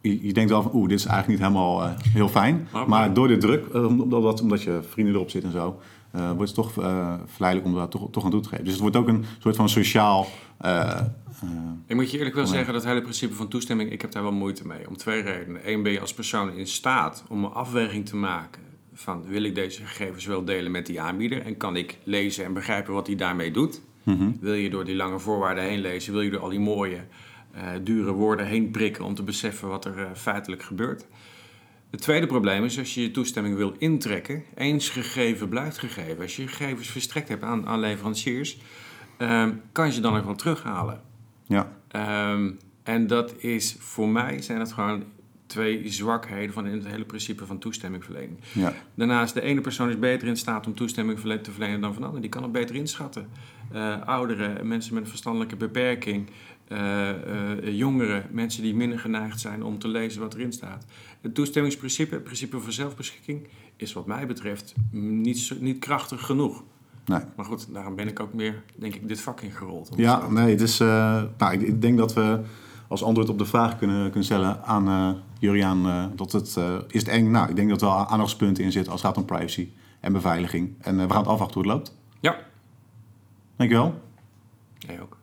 je, 0.01 0.27
je, 0.27 0.33
denkt 0.33 0.49
wel 0.49 0.61
van, 0.61 0.71
oeh, 0.73 0.89
dit 0.89 0.99
is 0.99 1.05
eigenlijk 1.05 1.39
niet 1.39 1.49
helemaal 1.49 1.83
uh, 1.83 1.91
heel 2.13 2.29
fijn. 2.29 2.67
Maar 2.87 3.13
door 3.13 3.27
de 3.27 3.37
druk, 3.37 3.65
uh, 3.73 3.85
omdat, 3.85 4.41
omdat 4.41 4.61
je 4.61 4.79
vrienden 4.89 5.15
erop 5.15 5.29
zitten 5.29 5.51
en 5.51 5.57
zo, 5.57 5.79
uh, 6.15 6.31
wordt 6.31 6.55
het 6.55 6.55
toch 6.55 6.71
verleidelijk 7.25 7.65
om 7.65 7.75
dat 7.75 7.91
toch, 7.91 8.07
toch 8.11 8.23
aan 8.23 8.31
toe 8.31 8.41
te 8.41 8.49
geven. 8.49 8.63
Dus 8.63 8.73
het 8.73 8.81
wordt 8.81 8.95
ook 8.95 9.07
een 9.07 9.25
soort 9.39 9.55
van 9.55 9.69
sociaal 9.69 10.27
ik 11.87 11.95
moet 11.95 12.11
je 12.11 12.17
eerlijk 12.17 12.35
wel 12.35 12.47
zeggen, 12.47 12.73
dat 12.73 12.83
hele 12.83 13.01
principe 13.01 13.33
van 13.33 13.47
toestemming, 13.47 13.91
ik 13.91 14.01
heb 14.01 14.11
daar 14.11 14.23
wel 14.23 14.31
moeite 14.31 14.67
mee. 14.67 14.87
Om 14.87 14.97
twee 14.97 15.21
redenen. 15.21 15.71
Eén, 15.71 15.83
ben 15.83 15.91
je 15.91 15.99
als 15.99 16.13
persoon 16.13 16.53
in 16.53 16.67
staat 16.67 17.23
om 17.29 17.43
een 17.43 17.51
afweging 17.51 18.05
te 18.05 18.15
maken 18.15 18.61
van 18.93 19.23
wil 19.27 19.43
ik 19.43 19.55
deze 19.55 19.85
gegevens 19.85 20.25
wel 20.25 20.45
delen 20.45 20.71
met 20.71 20.85
die 20.85 21.01
aanbieder 21.01 21.41
en 21.41 21.57
kan 21.57 21.75
ik 21.75 21.97
lezen 22.03 22.45
en 22.45 22.53
begrijpen 22.53 22.93
wat 22.93 23.07
hij 23.07 23.15
daarmee 23.15 23.51
doet? 23.51 23.81
Mhm. 24.03 24.31
Wil 24.39 24.53
je 24.53 24.69
door 24.69 24.85
die 24.85 24.95
lange 24.95 25.19
voorwaarden 25.19 25.63
heen 25.63 25.79
lezen, 25.79 26.13
wil 26.13 26.21
je 26.21 26.29
door 26.29 26.41
al 26.41 26.49
die 26.49 26.59
mooie, 26.59 26.99
uh, 27.55 27.61
dure 27.83 28.11
woorden 28.11 28.45
heen 28.45 28.71
prikken 28.71 29.05
om 29.05 29.15
te 29.15 29.23
beseffen 29.23 29.67
wat 29.67 29.85
er 29.85 29.97
uh, 29.97 30.05
feitelijk 30.13 30.63
gebeurt? 30.63 31.05
Het 31.89 32.01
tweede 32.01 32.25
probleem 32.25 32.63
is 32.63 32.79
als 32.79 32.93
je 32.93 33.01
je 33.01 33.11
toestemming 33.11 33.55
wil 33.55 33.75
intrekken, 33.77 34.43
eens 34.55 34.89
gegeven 34.89 35.49
blijft 35.49 35.77
gegeven. 35.77 36.21
Als 36.21 36.35
je 36.35 36.47
gegevens 36.47 36.87
verstrekt 36.87 37.29
hebt 37.29 37.43
aan, 37.43 37.67
aan 37.67 37.79
leveranciers, 37.79 38.57
uh, 39.17 39.47
kan 39.71 39.85
je 39.85 39.91
ze 39.91 40.01
dan 40.01 40.17
ook 40.17 40.25
wel 40.25 40.35
terughalen. 40.35 41.01
Ja. 41.47 41.77
Ehm, 41.87 42.51
en 42.83 43.07
dat 43.07 43.33
is 43.37 43.75
voor 43.79 44.09
mij 44.09 44.41
zijn 44.41 44.59
het 44.59 44.71
gewoon 44.71 45.03
twee 45.45 45.91
zwakheden 45.91 46.53
van 46.53 46.65
het 46.65 46.87
hele 46.87 47.05
principe 47.05 47.45
van 47.45 47.59
toestemmingverlening. 47.59 48.39
Ja. 48.53 48.73
Daarnaast, 48.95 49.33
de 49.33 49.41
ene 49.41 49.61
persoon 49.61 49.89
is 49.89 49.99
beter 49.99 50.27
in 50.27 50.37
staat 50.37 50.67
om 50.67 50.75
toestemming 50.75 51.19
te 51.19 51.51
verlenen 51.51 51.81
dan 51.81 51.93
van 51.93 52.01
de 52.01 52.07
ander. 52.07 52.21
Die 52.21 52.29
kan 52.29 52.43
het 52.43 52.51
beter 52.51 52.75
inschatten. 52.75 53.27
Uh, 53.73 54.01
ouderen, 54.01 54.67
mensen 54.67 54.93
met 54.93 55.03
een 55.03 55.09
verstandelijke 55.09 55.55
beperking, 55.55 56.29
uh, 56.67 57.09
uh, 57.09 57.77
jongeren, 57.77 58.25
mensen 58.31 58.63
die 58.63 58.75
minder 58.75 58.99
geneigd 58.99 59.39
zijn 59.39 59.63
om 59.63 59.79
te 59.79 59.87
lezen 59.87 60.21
wat 60.21 60.33
erin 60.33 60.53
staat. 60.53 60.85
Het 61.21 61.35
toestemmingsprincipe, 61.35 62.13
het 62.13 62.23
principe 62.23 62.59
van 62.59 62.71
zelfbeschikking, 62.71 63.47
is 63.75 63.93
wat 63.93 64.05
mij 64.05 64.27
betreft 64.27 64.73
niet, 64.91 65.53
niet 65.59 65.79
krachtig 65.79 66.25
genoeg. 66.25 66.63
Nee. 67.05 67.19
Maar 67.35 67.45
goed, 67.45 67.73
daarom 67.73 67.95
ben 67.95 68.07
ik 68.07 68.19
ook 68.19 68.33
meer, 68.33 68.63
denk 68.75 68.95
ik, 68.95 69.07
dit 69.07 69.21
vak 69.21 69.41
ingerold. 69.41 69.89
Ja, 69.95 70.29
nee, 70.29 70.57
uh, 70.57 71.23
nou, 71.37 71.53
ik, 71.53 71.81
denk 71.81 71.97
dat 71.97 72.13
we 72.13 72.39
als 72.87 73.03
antwoord 73.03 73.29
op 73.29 73.37
de 73.37 73.45
vraag 73.45 73.77
kunnen, 73.77 74.03
kunnen 74.03 74.23
stellen 74.23 74.63
aan 74.63 74.87
uh, 74.87 75.09
Juriaan 75.39 75.87
uh, 75.87 76.05
dat 76.15 76.31
het 76.31 76.57
is 76.87 76.99
het 76.99 77.07
eng. 77.07 77.31
Nou, 77.31 77.49
ik 77.49 77.55
denk 77.55 77.69
dat 77.69 77.81
er 77.81 77.87
wel 77.87 78.05
aandachtspunten 78.05 78.63
in 78.63 78.71
zitten 78.71 78.91
als 78.91 79.01
het 79.01 79.09
gaat 79.09 79.19
om 79.19 79.25
privacy 79.25 79.69
en 79.99 80.13
beveiliging. 80.13 80.73
En 80.79 80.97
we 80.97 81.09
gaan 81.09 81.21
het 81.21 81.27
afwachten 81.27 81.61
hoe 81.61 81.71
het 81.71 81.71
loopt. 81.71 81.95
Ja. 82.19 82.37
Dankjewel. 83.55 84.01
Jij 84.77 85.01
ook. 85.01 85.17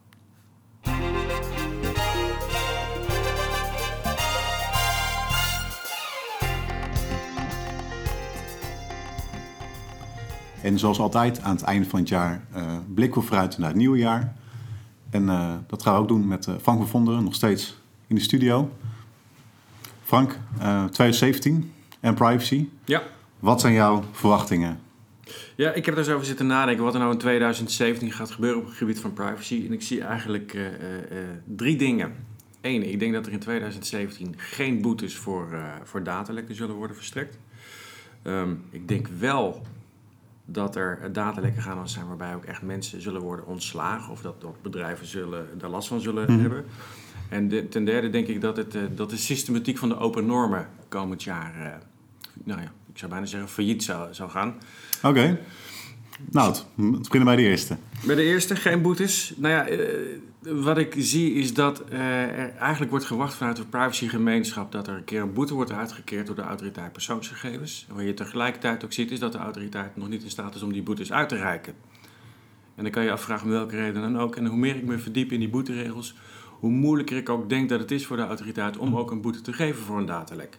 En 10.63 10.79
zoals 10.79 10.99
altijd, 10.99 11.41
aan 11.41 11.55
het 11.57 11.65
einde 11.65 11.89
van 11.89 11.99
het 11.99 12.09
jaar 12.09 12.45
blikken 12.95 13.21
we 13.21 13.27
vooruit 13.27 13.59
naar 13.59 13.69
het 13.69 13.77
nieuwe 13.77 13.99
jaar. 13.99 14.35
En 15.11 15.27
dat 15.67 15.83
gaan 15.83 15.95
we 15.95 16.01
ook 16.01 16.09
doen 16.09 16.29
met 16.29 16.45
Frank 16.45 16.79
van 16.79 16.89
Vonderen, 16.89 17.25
nog 17.25 17.35
steeds 17.35 17.79
in 18.07 18.15
de 18.15 18.21
studio. 18.21 18.71
Frank, 20.03 20.39
2017 20.59 21.73
en 22.01 22.15
privacy. 22.15 22.69
Ja. 22.85 23.03
Wat 23.39 23.61
zijn 23.61 23.73
jouw 23.73 24.03
verwachtingen? 24.13 24.81
Ja, 25.57 25.73
ik 25.73 25.85
heb 25.85 25.95
er 25.95 26.01
eens 26.01 26.11
over 26.11 26.27
zitten 26.27 26.47
nadenken 26.47 26.85
wat 26.85 26.95
er 26.95 27.01
nou 27.01 27.13
in 27.13 27.19
2017 27.19 28.13
gaat 28.13 28.31
gebeuren 28.31 28.61
op 28.61 28.67
het 28.67 28.77
gebied 28.77 29.01
van 29.01 29.13
privacy. 29.13 29.65
En 29.67 29.73
ik 29.73 29.83
zie 29.83 30.03
eigenlijk 30.03 30.55
uh, 30.55 30.63
uh, 30.63 30.69
drie 31.45 31.77
dingen. 31.77 32.15
Eén, 32.61 32.91
ik 32.91 32.99
denk 32.99 33.13
dat 33.13 33.27
er 33.27 33.33
in 33.33 33.39
2017 33.39 34.35
geen 34.37 34.81
boetes 34.81 35.17
voor, 35.17 35.49
uh, 35.53 35.65
voor 35.85 36.03
datalekken 36.03 36.55
zullen 36.55 36.75
worden 36.75 36.97
verstrekt. 36.97 37.39
Um, 38.25 38.65
ik 38.71 38.89
denk 38.89 39.09
wel 39.19 39.63
dat 40.53 40.77
er 40.77 41.13
datalekken 41.13 41.63
gaan 41.63 41.89
zijn 41.89 42.07
waarbij 42.07 42.35
ook 42.35 42.45
echt 42.45 42.63
mensen 42.63 43.03
zullen 43.03 43.21
worden 43.21 43.47
ontslagen. 43.47 44.13
Of 44.13 44.23
dat, 44.23 44.41
dat 44.41 44.63
bedrijven 44.63 45.07
zullen, 45.07 45.59
daar 45.59 45.71
last 45.71 45.89
van 45.89 46.01
zullen 46.01 46.33
mhm. 46.33 46.41
hebben. 46.41 46.65
En 47.29 47.49
de, 47.49 47.69
ten 47.69 47.85
derde 47.85 48.11
denk 48.11 48.27
ik 48.27 48.41
dat, 48.41 48.57
het, 48.57 48.77
dat 48.95 49.11
de 49.11 49.17
systematiek 49.17 49.79
van 49.79 49.89
de 49.89 49.97
open 49.97 50.27
normen 50.27 50.69
komend 50.89 51.23
jaar 51.23 51.81
nou 52.45 52.61
ja, 52.61 52.73
ik 52.93 52.99
zou 52.99 53.11
bijna 53.11 53.27
zeggen, 53.27 53.49
failliet 53.49 53.83
zou, 53.83 54.15
zou 54.15 54.31
gaan. 54.31 54.55
Oké. 55.03 55.39
Nou, 56.31 56.55
we 56.75 56.91
beginnen 56.91 57.25
bij 57.25 57.37
de 57.37 57.43
eerste. 57.43 57.77
Bij 58.07 58.15
de 58.15 58.23
eerste, 58.23 58.57
geen 58.57 58.83
boetes. 58.83 59.33
Nou 59.37 59.55
ja, 59.55 59.67
eh, 59.67 59.87
wat 60.43 60.79
ik 60.79 60.95
zie 60.99 61.33
is 61.33 61.55
dat 61.55 61.83
uh, 61.93 61.99
er 62.39 62.55
eigenlijk 62.55 62.91
wordt 62.91 63.07
gewacht 63.07 63.35
vanuit 63.35 63.57
de 63.57 63.67
privacygemeenschap 63.67 64.73
dat 64.73 64.87
er 64.87 64.95
een 64.95 65.05
keer 65.05 65.21
een 65.21 65.33
boete 65.33 65.55
wordt 65.55 65.73
uitgekeerd 65.73 66.27
door 66.27 66.37
de 66.37 66.43
autoriteit 66.43 66.93
persoonsgegevens. 66.93 67.87
En 67.89 67.95
wat 67.95 68.05
je 68.05 68.15
tegelijkertijd 68.15 68.85
ook 68.85 68.93
ziet 68.93 69.11
is 69.11 69.19
dat 69.19 69.33
de 69.33 69.39
autoriteit 69.39 69.97
nog 69.97 70.09
niet 70.09 70.23
in 70.23 70.31
staat 70.31 70.55
is 70.55 70.63
om 70.63 70.73
die 70.73 70.83
boetes 70.83 71.13
uit 71.13 71.29
te 71.29 71.37
reiken. 71.37 71.75
En 72.75 72.83
dan 72.83 72.93
kan 72.93 73.05
je 73.05 73.13
afvragen 73.13 73.45
om 73.45 73.53
welke 73.53 73.77
reden 73.77 74.03
dan 74.03 74.19
ook. 74.19 74.37
En 74.37 74.47
hoe 74.47 74.59
meer 74.59 74.77
ik 74.77 74.85
me 74.85 74.99
verdiep 74.99 75.33
in 75.33 75.39
die 75.41 75.49
boeteregels, 75.49 76.15
hoe 76.59 76.71
moeilijker 76.71 77.17
ik 77.17 77.29
ook 77.29 77.49
denk 77.49 77.69
dat 77.69 77.81
het 77.81 77.91
is 77.91 78.07
voor 78.07 78.17
de 78.17 78.23
autoriteit 78.23 78.77
om 78.77 78.97
ook 78.97 79.11
een 79.11 79.21
boete 79.21 79.41
te 79.41 79.53
geven 79.53 79.83
voor 79.83 79.99
een 79.99 80.07
datalek. 80.07 80.59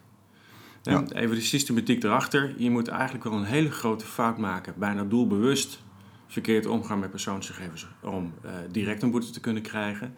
Ja. 0.83 1.03
Even 1.13 1.35
de 1.35 1.41
systematiek 1.41 2.03
erachter. 2.03 2.53
Je 2.57 2.69
moet 2.69 2.88
eigenlijk 2.88 3.23
wel 3.23 3.33
een 3.33 3.43
hele 3.43 3.71
grote 3.71 4.05
fout 4.05 4.38
maken, 4.38 4.73
bijna 4.77 5.03
doelbewust 5.03 5.79
verkeerd 6.27 6.65
omgaan 6.65 7.00
met 7.00 7.09
persoonsgegevens 7.09 7.88
om 8.01 8.33
uh, 8.45 8.51
direct 8.71 9.01
een 9.01 9.11
boete 9.11 9.29
te 9.29 9.39
kunnen 9.39 9.61
krijgen. 9.61 10.15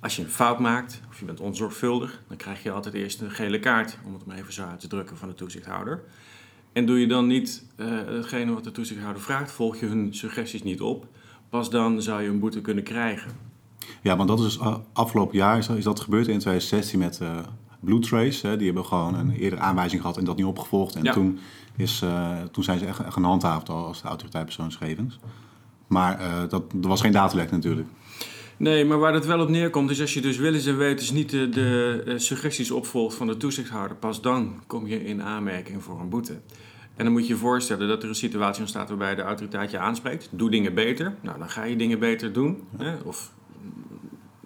Als 0.00 0.16
je 0.16 0.22
een 0.22 0.28
fout 0.28 0.58
maakt 0.58 1.00
of 1.08 1.18
je 1.18 1.24
bent 1.24 1.40
onzorgvuldig, 1.40 2.22
dan 2.28 2.36
krijg 2.36 2.62
je 2.62 2.70
altijd 2.70 2.94
eerst 2.94 3.20
een 3.20 3.30
gele 3.30 3.60
kaart, 3.60 3.98
om 4.06 4.14
het 4.14 4.26
maar 4.26 4.36
even 4.36 4.52
zo 4.52 4.64
uit 4.64 4.80
te 4.80 4.88
drukken, 4.88 5.16
van 5.16 5.28
de 5.28 5.34
toezichthouder. 5.34 6.02
En 6.72 6.86
doe 6.86 7.00
je 7.00 7.06
dan 7.06 7.26
niet 7.26 7.64
uh, 7.76 7.86
hetgene 8.06 8.52
wat 8.52 8.64
de 8.64 8.70
toezichthouder 8.70 9.22
vraagt, 9.22 9.50
volg 9.50 9.76
je 9.76 9.86
hun 9.86 10.14
suggesties 10.14 10.62
niet 10.62 10.80
op, 10.80 11.06
pas 11.48 11.70
dan 11.70 12.02
zou 12.02 12.22
je 12.22 12.28
een 12.28 12.38
boete 12.38 12.60
kunnen 12.60 12.84
krijgen. 12.84 13.30
Ja, 14.02 14.16
want 14.16 14.28
dat 14.28 14.38
is 14.38 14.44
dus 14.44 14.58
afgelopen 14.92 15.36
jaar 15.36 15.58
is 15.58 15.84
dat 15.84 16.00
gebeurd 16.00 16.28
in 16.28 16.38
2016 16.38 16.98
met 16.98 17.20
Blue 17.80 17.98
Trace, 17.98 18.46
hè, 18.46 18.56
die 18.56 18.66
hebben 18.66 18.84
gewoon 18.84 19.14
een 19.14 19.30
eerder 19.30 19.58
aanwijzing 19.58 20.00
gehad 20.00 20.16
en 20.16 20.24
dat 20.24 20.36
niet 20.36 20.46
opgevolgd. 20.46 20.94
En 20.94 21.12
toen, 21.12 21.38
is, 21.76 22.02
uh, 22.04 22.42
toen 22.52 22.64
zijn 22.64 22.78
ze 22.78 22.86
echt, 22.86 23.04
echt 23.04 23.12
gehandhaafd 23.12 23.68
als 23.68 24.02
de 24.02 24.08
autoriteit 24.08 24.44
persoonsgegevens. 24.44 25.18
Maar 25.86 26.20
uh, 26.20 26.48
dat, 26.48 26.62
er 26.82 26.88
was 26.88 27.00
geen 27.00 27.12
datalek 27.12 27.50
natuurlijk. 27.50 27.88
Nee, 28.56 28.84
maar 28.84 28.98
waar 28.98 29.14
het 29.14 29.26
wel 29.26 29.40
op 29.40 29.48
neerkomt 29.48 29.90
is 29.90 30.00
als 30.00 30.14
je 30.14 30.20
dus 30.20 30.36
willens 30.36 30.66
en 30.66 30.76
wetens 30.76 31.10
niet 31.10 31.30
de, 31.30 31.48
de 31.48 32.14
suggesties 32.16 32.70
opvolgt 32.70 33.16
van 33.16 33.26
de 33.26 33.36
toezichthouder, 33.36 33.96
pas 33.96 34.20
dan 34.20 34.62
kom 34.66 34.86
je 34.86 35.04
in 35.04 35.22
aanmerking 35.22 35.82
voor 35.82 36.00
een 36.00 36.08
boete. 36.08 36.40
En 36.96 37.04
dan 37.04 37.12
moet 37.12 37.26
je 37.26 37.32
je 37.32 37.38
voorstellen 37.38 37.88
dat 37.88 38.02
er 38.02 38.08
een 38.08 38.14
situatie 38.14 38.60
ontstaat 38.60 38.88
waarbij 38.88 39.14
de 39.14 39.22
autoriteit 39.22 39.70
je 39.70 39.78
aanspreekt. 39.78 40.28
Doe 40.30 40.50
dingen 40.50 40.74
beter. 40.74 41.14
Nou, 41.20 41.38
dan 41.38 41.50
ga 41.50 41.64
je 41.64 41.76
dingen 41.76 41.98
beter 41.98 42.32
doen. 42.32 42.62
Hè? 42.76 42.94
Of 43.04 43.32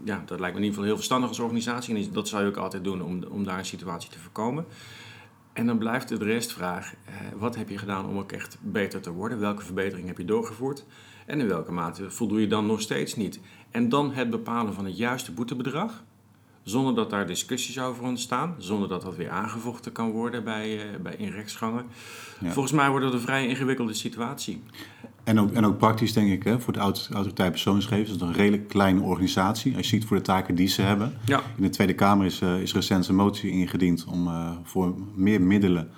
ja, 0.05 0.23
dat 0.27 0.41
lijkt 0.41 0.55
me 0.55 0.61
in 0.61 0.67
ieder 0.67 0.69
geval 0.69 0.85
heel 0.85 0.97
verstandig 0.97 1.29
als 1.29 1.39
organisatie. 1.39 1.97
En 1.97 2.13
dat 2.13 2.29
zou 2.29 2.43
je 2.43 2.49
ook 2.49 2.57
altijd 2.57 2.85
doen 2.85 3.03
om, 3.03 3.25
om 3.25 3.45
daar 3.45 3.59
een 3.59 3.65
situatie 3.65 4.11
te 4.11 4.19
voorkomen. 4.19 4.67
En 5.53 5.67
dan 5.67 5.79
blijft 5.79 6.09
de 6.09 6.17
restvraag, 6.17 6.95
eh, 7.05 7.15
wat 7.37 7.57
heb 7.57 7.69
je 7.69 7.79
gedaan 7.79 8.07
om 8.07 8.19
ook 8.19 8.33
echt 8.33 8.59
beter 8.61 9.01
te 9.01 9.13
worden? 9.13 9.39
Welke 9.39 9.65
verbetering 9.65 10.07
heb 10.07 10.19
je 10.19 10.25
doorgevoerd? 10.25 10.85
En 11.27 11.41
in 11.41 11.49
welke 11.49 11.73
mate 11.73 12.11
voldoe 12.11 12.41
je 12.41 12.47
dan 12.47 12.67
nog 12.67 12.81
steeds 12.81 13.17
niet? 13.17 13.41
En 13.71 13.89
dan 13.89 14.13
het 14.13 14.31
bepalen 14.31 14.75
van 14.75 14.85
het 14.85 14.97
juiste 14.97 15.33
boetebedrag, 15.33 16.03
zonder 16.63 16.95
dat 16.95 17.11
daar 17.11 17.27
discussies 17.27 17.81
over 17.81 18.05
ontstaan, 18.05 18.55
zonder 18.59 18.89
dat 18.89 19.03
dat 19.03 19.17
weer 19.17 19.31
aangevochten 19.31 19.93
kan 19.93 20.11
worden 20.11 20.45
bij, 20.45 20.93
uh, 20.93 21.01
bij 21.01 21.15
in 21.15 21.31
rechtsgangen. 21.31 21.87
Volgens 22.45 22.73
mij 22.73 22.91
wordt 22.91 23.05
dat 23.05 23.15
een 23.15 23.21
vrij 23.21 23.47
ingewikkelde 23.47 23.95
situatie. 23.95 24.63
En 25.25 25.41
ook, 25.41 25.53
en 25.53 25.67
ook 25.67 25.79
praktisch, 25.79 26.13
denk 26.13 26.31
ik, 26.31 26.45
hè, 26.45 26.61
voor 26.61 26.73
de 26.73 26.79
autoriteit 26.79 27.51
persoonsgegevens. 27.51 28.19
Dat 28.19 28.21
is 28.21 28.35
een 28.35 28.41
redelijk 28.43 28.69
kleine 28.69 29.01
organisatie. 29.01 29.77
Als 29.77 29.91
je 29.91 29.97
ziet 29.97 30.05
voor 30.05 30.17
de 30.17 30.23
taken 30.23 30.55
die 30.55 30.69
ze 30.69 30.83
hebben. 30.83 31.13
Ja. 31.25 31.41
In 31.57 31.63
de 31.63 31.69
Tweede 31.69 31.95
Kamer 31.95 32.27
is, 32.27 32.41
uh, 32.41 32.61
is 32.61 32.75
recent 32.75 33.09
een 33.09 33.15
motie 33.15 33.51
ingediend 33.51 34.05
om 34.05 34.27
uh, 34.27 34.51
voor 34.63 34.95
meer 35.15 35.41
middelen 35.41 35.91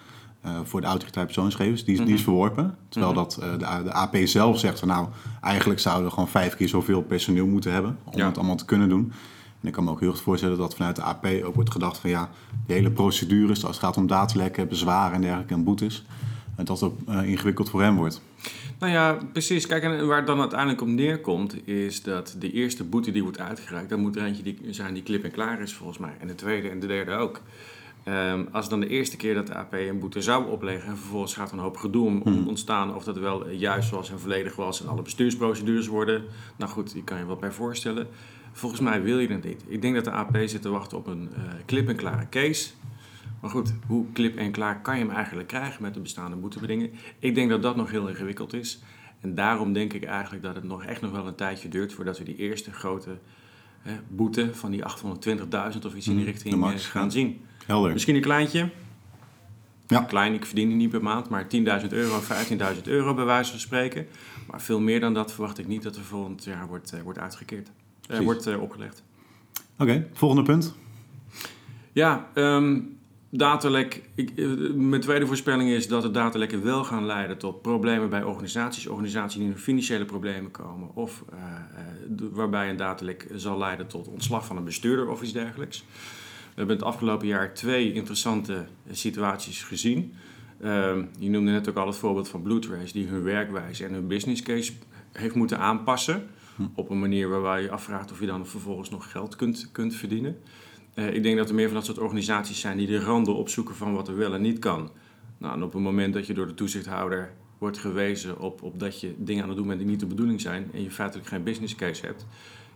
uh, 0.46 0.52
voor 0.64 0.80
de 0.80 0.86
autoriteit 0.86 1.26
persoonsgegevens. 1.26 1.84
Die, 1.84 1.94
mm 1.94 1.98
-hmm. 2.00 2.06
die 2.06 2.14
is 2.14 2.20
mhm. 2.20 2.30
verworpen. 2.30 2.76
Terwijl 2.88 3.12
mm 3.12 3.18
-hmm. 3.18 3.28
dat 3.28 3.60
de, 3.60 3.84
de, 3.84 3.92
AP 3.92 4.16
zelf 4.24 4.58
zegt 4.58 4.78
van 4.78 4.88
nou, 4.88 5.08
eigenlijk 5.40 5.80
zouden 5.80 6.04
we 6.04 6.10
gewoon 6.10 6.28
vijf 6.28 6.56
keer 6.56 6.68
zoveel 6.68 7.02
personeel 7.02 7.46
moeten 7.46 7.72
hebben. 7.72 7.98
Om 8.04 8.18
ja. 8.18 8.26
het 8.26 8.38
allemaal 8.38 8.56
te 8.56 8.64
kunnen 8.64 8.88
doen. 8.88 9.12
En 9.60 9.68
ik 9.68 9.72
kan 9.72 9.84
me 9.84 9.90
ook 9.90 10.00
heel 10.00 10.10
goed 10.10 10.20
voorstellen 10.20 10.58
dat 10.58 10.74
vanuit 10.74 10.96
de 10.96 11.02
AP 11.02 11.26
ook 11.44 11.54
wordt 11.54 11.70
gedacht 11.70 11.98
van 11.98 12.10
ja, 12.10 12.30
de 12.66 12.72
hele 12.72 12.90
procedures, 12.90 13.64
als 13.64 13.76
het 13.76 13.84
gaat 13.84 13.96
om 13.96 14.06
datalekken, 14.06 14.68
bezwaren 14.68 15.14
en 15.14 15.20
dergelijke 15.20 15.54
en 15.54 15.64
boetes. 15.64 16.04
En 16.56 16.64
dat 16.64 16.80
het 16.80 16.90
ook 16.90 17.22
ingewikkeld 17.24 17.70
voor 17.70 17.82
hem 17.82 17.96
wordt. 17.96 18.22
Nou 18.78 18.92
ja, 18.92 19.18
precies. 19.32 19.66
Kijk, 19.66 19.82
en 19.82 20.06
waar 20.06 20.16
het 20.16 20.26
dan 20.26 20.40
uiteindelijk 20.40 20.80
op 20.80 20.88
neerkomt, 20.88 21.68
is 21.68 22.02
dat 22.02 22.36
de 22.38 22.52
eerste 22.52 22.84
boete 22.84 23.10
die 23.10 23.22
wordt 23.22 23.38
uitgereikt, 23.38 23.90
dan 23.90 24.00
moet 24.00 24.16
er 24.16 24.24
eentje 24.24 24.42
die, 24.42 24.58
zijn 24.70 24.94
die 24.94 25.02
klip 25.02 25.24
en 25.24 25.30
klaar 25.30 25.60
is 25.60 25.74
volgens 25.74 25.98
mij. 25.98 26.12
En 26.20 26.26
de 26.26 26.34
tweede 26.34 26.68
en 26.68 26.80
de 26.80 26.86
derde 26.86 27.12
ook. 27.12 27.40
Um, 28.08 28.48
als 28.52 28.68
dan 28.68 28.80
de 28.80 28.88
eerste 28.88 29.16
keer 29.16 29.34
dat 29.34 29.46
de 29.46 29.54
AP 29.54 29.72
een 29.72 29.98
boete 29.98 30.22
zou 30.22 30.50
opleggen 30.50 30.90
en 30.90 30.96
vervolgens 30.96 31.34
gaat 31.34 31.50
er 31.50 31.56
een 31.56 31.62
hoop 31.62 31.76
gedoe 31.76 32.06
om 32.06 32.20
hmm. 32.22 32.48
ontstaan 32.48 32.94
of 32.94 33.04
dat 33.04 33.18
wel 33.18 33.50
juist 33.50 33.90
was 33.90 34.10
en 34.10 34.20
volledig 34.20 34.56
was 34.56 34.82
en 34.82 34.88
alle 34.88 35.02
bestuursprocedures 35.02 35.86
worden. 35.86 36.24
Nou 36.56 36.70
goed, 36.70 36.92
die 36.92 37.04
kan 37.04 37.18
je 37.18 37.26
wel 37.26 37.36
bij 37.36 37.50
voorstellen. 37.52 38.06
Volgens 38.52 38.80
mij 38.80 39.02
wil 39.02 39.18
je 39.18 39.28
dat 39.28 39.44
niet. 39.44 39.64
Ik 39.66 39.82
denk 39.82 39.94
dat 39.94 40.04
de 40.04 40.10
AP 40.10 40.36
zit 40.44 40.62
te 40.62 40.68
wachten 40.68 40.98
op 40.98 41.06
een 41.06 41.28
uh, 41.36 41.42
klip 41.64 41.88
en 41.88 41.96
klare 41.96 42.26
case. 42.30 42.70
Maar 43.44 43.52
goed, 43.52 43.72
hoe 43.86 44.06
klip 44.12 44.36
en 44.36 44.50
klaar 44.50 44.80
kan 44.80 44.98
je 44.98 45.04
hem 45.04 45.14
eigenlijk 45.14 45.48
krijgen 45.48 45.82
met 45.82 45.94
de 45.94 46.00
bestaande 46.00 46.36
boetebedingen? 46.36 46.90
Ik 47.18 47.34
denk 47.34 47.50
dat 47.50 47.62
dat 47.62 47.76
nog 47.76 47.90
heel 47.90 48.08
ingewikkeld 48.08 48.52
is. 48.52 48.78
En 49.20 49.34
daarom 49.34 49.72
denk 49.72 49.92
ik 49.92 50.04
eigenlijk 50.04 50.42
dat 50.42 50.54
het 50.54 50.64
nog 50.64 50.84
echt 50.84 51.00
nog 51.00 51.10
wel 51.10 51.26
een 51.26 51.34
tijdje 51.34 51.68
duurt 51.68 51.92
voordat 51.92 52.18
we 52.18 52.24
die 52.24 52.36
eerste 52.36 52.72
grote 52.72 53.18
hè, 53.80 53.92
boete 54.08 54.54
van 54.54 54.70
die 54.70 54.82
820.000 54.82 54.86
of 55.86 55.94
iets 55.94 56.06
in 56.06 56.16
die 56.16 56.24
hmm, 56.24 56.24
richting 56.24 56.64
eh, 56.64 56.70
gaan 56.76 57.10
zien. 57.10 57.40
Helder. 57.66 57.92
Misschien 57.92 58.14
een 58.14 58.20
kleintje. 58.20 58.70
Ja. 59.86 60.00
Klein, 60.00 60.34
ik 60.34 60.44
verdien 60.44 60.68
die 60.68 60.76
niet 60.76 60.90
per 60.90 61.02
maand, 61.02 61.28
maar 61.28 61.44
10.000 61.44 61.88
euro, 61.88 62.20
15.000 62.74 62.82
euro 62.84 63.14
bij 63.14 63.24
wijze 63.24 63.50
van 63.50 63.60
spreken. 63.60 64.06
Maar 64.50 64.60
veel 64.60 64.80
meer 64.80 65.00
dan 65.00 65.14
dat 65.14 65.32
verwacht 65.32 65.58
ik 65.58 65.66
niet 65.66 65.82
dat 65.82 65.96
er 65.96 66.02
volgend 66.02 66.44
jaar 66.44 66.66
wordt, 66.66 66.94
uh, 66.94 67.00
wordt 67.00 67.18
uitgekeerd. 67.18 67.70
Uh, 68.10 68.18
wordt 68.18 68.46
uh, 68.46 68.62
opgelegd. 68.62 69.02
Oké, 69.52 69.82
okay, 69.82 70.06
volgende 70.12 70.42
punt. 70.42 70.74
Ja, 71.92 72.28
um, 72.34 73.02
datalek, 73.38 74.02
ik, 74.14 74.30
eh, 74.36 74.46
mijn 74.74 75.00
tweede 75.00 75.26
voorspelling 75.26 75.70
is 75.70 75.88
dat 75.88 76.02
de 76.02 76.10
datalekken 76.10 76.64
wel 76.64 76.84
gaan 76.84 77.06
leiden 77.06 77.38
tot 77.38 77.62
problemen 77.62 78.10
bij 78.10 78.22
organisaties. 78.22 78.86
Organisaties 78.86 79.38
die 79.38 79.48
in 79.48 79.58
financiële 79.58 80.04
problemen 80.04 80.50
komen. 80.50 80.94
Of 80.94 81.24
uh, 81.32 81.38
waarbij 82.32 82.70
een 82.70 82.76
datalek 82.76 83.26
zal 83.34 83.58
leiden 83.58 83.86
tot 83.86 84.08
ontslag 84.08 84.46
van 84.46 84.56
een 84.56 84.64
bestuurder 84.64 85.08
of 85.08 85.22
iets 85.22 85.32
dergelijks. 85.32 85.84
We 86.54 86.60
hebben 86.60 86.76
het 86.76 86.84
afgelopen 86.84 87.26
jaar 87.26 87.54
twee 87.54 87.92
interessante 87.92 88.64
situaties 88.90 89.62
gezien. 89.62 90.14
Uh, 90.60 90.96
je 91.18 91.30
noemde 91.30 91.50
net 91.50 91.68
ook 91.68 91.76
al 91.76 91.86
het 91.86 91.96
voorbeeld 91.96 92.28
van 92.28 92.42
Bluetrace, 92.42 92.92
die 92.92 93.06
hun 93.06 93.22
werkwijze 93.22 93.84
en 93.84 93.92
hun 93.92 94.06
business 94.06 94.42
case 94.42 94.72
heeft 95.12 95.34
moeten 95.34 95.58
aanpassen. 95.58 96.26
Hm. 96.56 96.62
Op 96.74 96.90
een 96.90 97.00
manier 97.00 97.28
waarbij 97.28 97.62
je 97.62 97.70
afvraagt 97.70 98.12
of 98.12 98.20
je 98.20 98.26
dan 98.26 98.46
vervolgens 98.46 98.90
nog 98.90 99.10
geld 99.10 99.36
kunt, 99.36 99.68
kunt 99.72 99.94
verdienen. 99.94 100.36
Uh, 100.94 101.14
ik 101.14 101.22
denk 101.22 101.36
dat 101.36 101.48
er 101.48 101.54
meer 101.54 101.66
van 101.66 101.74
dat 101.74 101.84
soort 101.84 101.98
organisaties 101.98 102.60
zijn 102.60 102.76
die 102.76 102.86
de 102.86 103.00
randen 103.00 103.34
opzoeken 103.34 103.74
van 103.74 103.94
wat 103.94 104.08
er 104.08 104.16
wel 104.16 104.34
en 104.34 104.42
niet 104.42 104.58
kan. 104.58 104.90
Nou, 105.38 105.54
en 105.54 105.62
op 105.62 105.72
het 105.72 105.82
moment 105.82 106.14
dat 106.14 106.26
je 106.26 106.34
door 106.34 106.46
de 106.46 106.54
toezichthouder 106.54 107.32
wordt 107.58 107.78
gewezen 107.78 108.38
op, 108.38 108.62
op 108.62 108.80
dat 108.80 109.00
je 109.00 109.14
dingen 109.18 109.42
aan 109.42 109.48
het 109.48 109.58
doen 109.58 109.66
bent 109.66 109.78
die 109.78 109.88
niet 109.88 110.00
de 110.00 110.06
bedoeling 110.06 110.40
zijn 110.40 110.70
en 110.72 110.82
je 110.82 110.90
feitelijk 110.90 111.28
geen 111.28 111.42
business 111.42 111.74
case 111.74 112.06
hebt, 112.06 112.26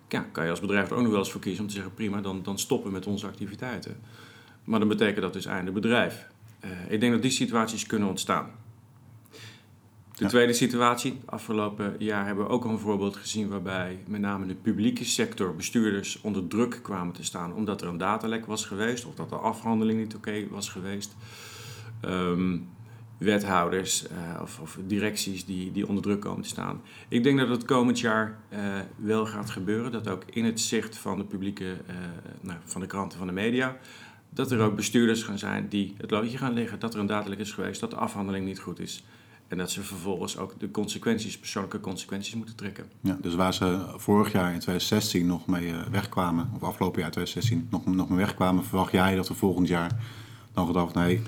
ja, 0.09 0.27
kan 0.33 0.45
je 0.45 0.51
als 0.51 0.61
bedrijf 0.61 0.91
er 0.91 0.97
ook 0.97 1.03
nog 1.03 1.11
wel 1.11 1.19
eens 1.19 1.31
voor 1.31 1.41
kiezen 1.41 1.63
om 1.63 1.69
te 1.69 1.75
zeggen: 1.75 1.95
prima, 1.95 2.21
dan, 2.21 2.43
dan 2.43 2.59
stoppen 2.59 2.89
we 2.89 2.97
met 2.97 3.07
onze 3.07 3.27
activiteiten. 3.27 3.97
Maar 4.65 4.79
dan 4.79 4.89
betekent 4.89 5.21
dat 5.21 5.33
dus 5.33 5.47
einde 5.47 5.71
bedrijf. 5.71 6.27
Uh, 6.65 6.71
ik 6.89 7.01
denk 7.01 7.13
dat 7.13 7.23
die 7.23 7.31
situaties 7.31 7.87
kunnen 7.87 8.09
ontstaan. 8.09 8.51
De 10.19 10.27
tweede 10.27 10.53
situatie, 10.53 11.21
afgelopen 11.25 11.95
jaar 11.99 12.27
hebben 12.27 12.45
we 12.45 12.51
ook 12.51 12.65
al 12.65 12.71
een 12.71 12.79
voorbeeld 12.79 13.17
gezien 13.17 13.49
waarbij 13.49 14.03
met 14.07 14.21
name 14.21 14.47
de 14.47 14.55
publieke 14.55 15.05
sector 15.05 15.55
bestuurders 15.55 16.21
onder 16.21 16.47
druk 16.47 16.79
kwamen 16.83 17.15
te 17.15 17.25
staan 17.25 17.55
omdat 17.55 17.83
er 17.83 17.89
een 17.89 17.99
datalek 17.99 18.47
was 18.47 18.65
geweest 18.65 19.05
of 19.05 19.15
dat 19.15 19.29
de 19.29 19.37
afhandeling 19.37 19.99
niet 19.99 20.15
oké 20.15 20.49
was 20.51 20.69
geweest. 20.69 21.17
Um, 22.05 22.69
wethouders 23.19 24.07
of, 24.43 24.61
of, 24.61 24.79
directies 24.87 25.45
die, 25.45 25.73
die 25.73 25.89
onder 25.89 26.03
druk 26.03 26.21
komen 26.21 26.43
te 26.43 26.49
staan. 26.49 26.81
Ik 27.09 27.23
denk 27.23 27.39
dat 27.39 27.49
het 27.49 27.65
komend 27.65 28.01
jaar 28.01 28.39
wel 28.97 29.27
gaat 29.27 29.51
gebeuren. 29.51 29.93
Dat 29.93 30.09
ook 30.09 30.23
in 30.31 30.45
het 30.45 30.61
zicht 30.61 30.97
van 30.97 31.19
de 31.19 31.25
publieke, 31.25 31.77
nou, 32.41 32.59
van 32.65 32.81
de 32.81 32.87
kranten, 32.87 33.19
van 33.19 33.27
de 33.27 33.33
media 33.33 33.77
dat 34.31 34.51
er 34.51 34.61
ook 34.61 34.77
bestuurders 34.77 35.23
gaan 35.23 35.39
zijn 35.39 35.69
die 35.69 35.95
het 35.97 36.11
loodje 36.11 36.39
gaan 36.39 36.55
leggen 36.55 36.79
dat 36.79 36.95
er 36.95 37.01
een 37.01 37.07
dadelijk 37.07 37.41
is 37.41 37.53
geweest, 37.53 37.81
dat 37.81 37.91
de 37.91 37.97
afhandeling 37.97 38.45
niet 38.45 38.59
goed 38.59 38.79
is. 38.79 39.05
En 39.49 39.59
dat 39.59 39.71
ze 39.71 39.83
vervolgens 39.83 40.37
ook 40.37 40.61
de 40.61 40.71
consequenties, 40.71 41.39
persoonlijke 41.39 41.81
consequenties 41.81 42.35
moeten 42.35 42.57
trekken. 42.57 42.85
Ja, 43.01 43.19
dus 43.21 43.35
waar 43.35 43.55
ze 43.55 43.85
vorig 43.97 44.33
jaar 44.33 44.53
in 44.53 44.59
2016 44.59 45.27
nog 45.27 45.47
mee 45.47 45.69
eh, 45.69 45.83
wegkwamen, 45.91 46.51
of 46.55 46.63
afgelopen 46.63 47.01
jaar 47.01 47.11
2016 47.11 47.67
nog, 47.71 47.87
nog 47.87 48.09
mee 48.09 48.19
wegkwamen, 48.19 48.65
verwacht 48.65 48.93
jij 48.93 49.17
dat 49.17 49.29
er 49.29 49.35
volgend 49.35 49.69
jaar 49.69 49.91
dan 50.53 50.67
gedacht, 50.67 50.95
nee, 50.95 51.23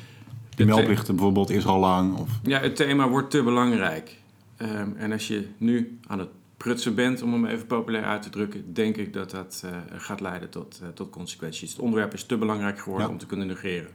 de 0.56 0.64
meldplichten 0.64 1.14
bijvoorbeeld 1.14 1.50
is 1.50 1.66
al 1.66 1.78
lang? 1.78 2.18
Of... 2.18 2.30
Ja, 2.42 2.60
het 2.60 2.76
thema 2.76 3.08
wordt 3.08 3.30
te 3.30 3.42
belangrijk. 3.42 4.18
Um, 4.62 4.96
en 4.96 5.12
als 5.12 5.28
je 5.28 5.48
nu 5.56 5.98
aan 6.06 6.18
het 6.18 6.28
prutsen 6.56 6.94
bent, 6.94 7.22
om 7.22 7.32
hem 7.32 7.46
even 7.46 7.66
populair 7.66 8.04
uit 8.04 8.22
te 8.22 8.30
drukken, 8.30 8.74
denk 8.74 8.96
ik 8.96 9.12
dat 9.12 9.30
dat 9.30 9.62
uh, 9.64 9.70
gaat 10.00 10.20
leiden 10.20 10.50
tot, 10.50 10.80
uh, 10.82 10.88
tot 10.88 11.10
consequenties. 11.10 11.70
Het 11.70 11.80
onderwerp 11.80 12.14
is 12.14 12.24
te 12.24 12.38
belangrijk 12.38 12.78
geworden 12.78 13.08
om 13.08 13.18
te 13.18 13.26
kunnen 13.26 13.46
negeren. 13.46 13.90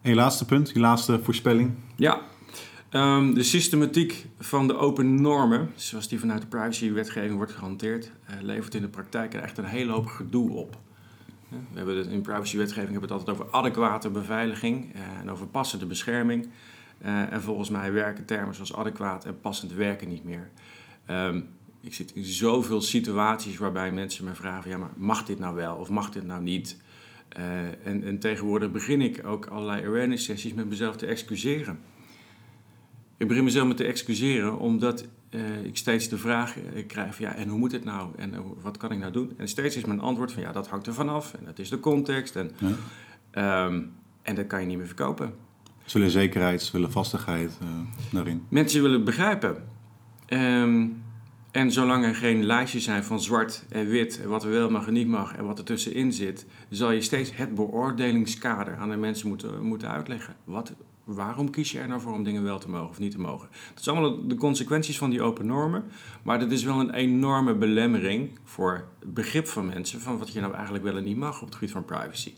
En 0.00 0.10
je 0.10 0.16
laatste 0.16 0.44
punt, 0.44 0.70
je 0.70 0.80
laatste 0.80 1.20
voorspelling? 1.22 1.74
Ja, 1.96 2.20
um, 2.94 3.34
de 3.34 3.42
systematiek 3.42 4.26
van 4.38 4.66
de 4.66 4.76
open 4.76 5.20
normen, 5.20 5.70
zoals 5.74 6.08
die 6.08 6.20
vanuit 6.20 6.40
de 6.40 6.46
privacywetgeving 6.46 7.36
wordt 7.36 7.52
gehanteerd, 7.52 8.04
uh, 8.04 8.42
levert 8.42 8.74
in 8.74 8.82
de 8.82 8.88
praktijk 8.88 9.34
echt 9.34 9.58
een 9.58 9.64
hele 9.64 9.92
hoop 9.92 10.06
gedoe 10.06 10.50
op. 10.50 10.76
We 11.48 11.56
hebben 11.76 11.96
het, 11.96 12.06
in 12.06 12.20
privacywetgeving 12.20 12.90
hebben 12.90 13.08
we 13.08 13.14
het 13.14 13.26
altijd 13.26 13.40
over 13.40 13.52
adequate 13.52 14.10
beveiliging 14.10 14.94
en 15.20 15.30
over 15.30 15.46
passende 15.46 15.86
bescherming. 15.86 16.48
en 17.00 17.42
volgens 17.42 17.70
mij 17.70 17.92
werken 17.92 18.24
termen 18.24 18.54
zoals 18.54 18.74
adequaat 18.74 19.24
en 19.24 19.40
passend 19.40 19.72
werken 19.72 20.08
niet 20.08 20.24
meer. 20.24 20.50
Ehm, 21.06 21.40
ik 21.80 21.94
zit 21.94 22.10
in 22.14 22.24
zoveel 22.24 22.80
situaties 22.80 23.56
waarbij 23.56 23.92
mensen 23.92 24.24
me 24.24 24.34
vragen: 24.34 24.70
ja, 24.70 24.78
maar 24.78 24.92
mag 24.96 25.24
dit 25.24 25.38
nou 25.38 25.54
wel 25.54 25.76
of 25.76 25.88
mag 25.88 26.10
dit 26.10 26.24
nou 26.24 26.42
niet? 26.42 26.82
En, 27.28 28.04
en, 28.04 28.18
tegenwoordig 28.18 28.70
begin 28.70 29.00
ik 29.00 29.26
ook 29.26 29.46
allerlei 29.46 29.86
awareness 29.86 30.24
sessies 30.24 30.54
met 30.54 30.68
mezelf 30.68 30.96
te 30.96 31.06
excuseren. 31.06 31.78
Ik 33.16 33.28
begin 33.28 33.44
mezelf 33.44 33.68
met 33.68 33.76
te 33.76 33.84
excuseren 33.84 34.58
omdat 34.58 35.06
uh, 35.30 35.64
ik 35.64 35.76
steeds 35.76 36.08
de 36.08 36.18
vraag 36.18 36.56
uh, 36.56 36.86
krijg: 36.86 37.18
ja, 37.18 37.34
en 37.34 37.48
hoe 37.48 37.58
moet 37.58 37.72
het 37.72 37.84
nou? 37.84 38.10
En 38.16 38.34
wat 38.62 38.76
kan 38.76 38.92
ik 38.92 38.98
nou 38.98 39.12
doen? 39.12 39.32
En 39.36 39.48
steeds 39.48 39.76
is 39.76 39.84
mijn 39.84 40.00
antwoord 40.00 40.32
van 40.32 40.42
ja, 40.42 40.52
dat 40.52 40.68
hangt 40.68 40.86
er 40.86 40.94
vanaf 40.94 41.34
en 41.34 41.44
dat 41.44 41.58
is 41.58 41.68
de 41.68 41.80
context. 41.80 42.36
En, 42.36 42.50
ja. 43.32 43.66
um, 43.66 43.92
en 44.22 44.34
dat 44.34 44.46
kan 44.46 44.60
je 44.60 44.66
niet 44.66 44.76
meer 44.76 44.86
verkopen. 44.86 45.34
Ze 45.84 45.98
willen 45.98 46.12
zekerheid, 46.12 46.62
ze 46.62 46.72
willen 46.72 46.92
vastigheid 46.92 47.58
daarin. 48.12 48.44
Mensen 48.48 48.82
willen 48.82 49.04
begrijpen. 49.04 49.64
Um, 50.28 51.02
en 51.54 51.72
zolang 51.72 52.04
er 52.04 52.14
geen 52.14 52.44
lijstjes 52.44 52.84
zijn 52.84 53.04
van 53.04 53.20
zwart 53.20 53.64
en 53.68 53.86
wit, 53.86 54.20
en 54.22 54.28
wat 54.28 54.44
er 54.44 54.50
wel 54.50 54.70
mag 54.70 54.86
en 54.86 54.92
niet 54.92 55.08
mag 55.08 55.36
en 55.36 55.44
wat 55.44 55.58
er 55.58 55.64
tussenin 55.64 56.12
zit, 56.12 56.46
zal 56.68 56.90
je 56.90 57.00
steeds 57.00 57.36
het 57.36 57.54
beoordelingskader 57.54 58.76
aan 58.76 58.90
de 58.90 58.96
mensen 58.96 59.28
moeten, 59.28 59.62
moeten 59.62 59.90
uitleggen. 59.90 60.34
Wat, 60.44 60.72
waarom 61.04 61.50
kies 61.50 61.72
je 61.72 61.78
er 61.78 61.88
nou 61.88 62.00
voor 62.00 62.12
om 62.12 62.24
dingen 62.24 62.42
wel 62.42 62.58
te 62.58 62.70
mogen 62.70 62.88
of 62.88 62.98
niet 62.98 63.10
te 63.10 63.20
mogen? 63.20 63.48
Dat 63.74 63.82
zijn 63.82 63.96
allemaal 63.96 64.26
de 64.26 64.34
consequenties 64.34 64.98
van 64.98 65.10
die 65.10 65.22
open 65.22 65.46
normen, 65.46 65.84
maar 66.22 66.38
dat 66.38 66.50
is 66.50 66.64
wel 66.64 66.80
een 66.80 66.94
enorme 66.94 67.54
belemmering 67.54 68.38
voor 68.44 68.84
het 69.00 69.14
begrip 69.14 69.46
van 69.46 69.66
mensen 69.66 70.00
van 70.00 70.18
wat 70.18 70.32
je 70.32 70.40
nou 70.40 70.54
eigenlijk 70.54 70.84
wel 70.84 70.96
en 70.96 71.04
niet 71.04 71.16
mag 71.16 71.40
op 71.40 71.46
het 71.46 71.54
gebied 71.54 71.72
van 71.72 71.84
privacy. 71.84 72.34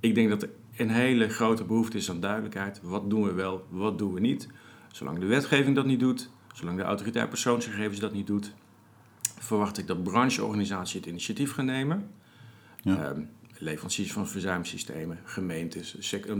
Ik 0.00 0.14
denk 0.14 0.28
dat 0.28 0.42
er 0.42 0.50
een 0.76 0.90
hele 0.90 1.28
grote 1.28 1.64
behoefte 1.64 1.96
is 1.96 2.10
aan 2.10 2.20
duidelijkheid. 2.20 2.80
Wat 2.82 3.10
doen 3.10 3.22
we 3.22 3.32
wel, 3.32 3.66
wat 3.68 3.98
doen 3.98 4.12
we 4.12 4.20
niet? 4.20 4.48
Zolang 4.92 5.18
de 5.18 5.26
wetgeving 5.26 5.74
dat 5.74 5.86
niet 5.86 6.00
doet, 6.00 6.30
Zolang 6.56 6.76
de 6.76 6.84
autoriteit 6.84 7.28
persoonsgegevens 7.28 8.00
dat 8.00 8.12
niet 8.12 8.26
doet, 8.26 8.52
verwacht 9.38 9.78
ik 9.78 9.86
dat 9.86 10.02
brancheorganisaties 10.02 10.92
het 10.92 11.06
initiatief 11.06 11.52
gaan 11.52 11.64
nemen. 11.64 12.10
Ja. 12.82 13.08
Um, 13.08 13.28
leveranciers 13.58 14.12
van 14.12 14.28
verzuimsystemen, 14.28 15.18
gemeentes, 15.24 15.96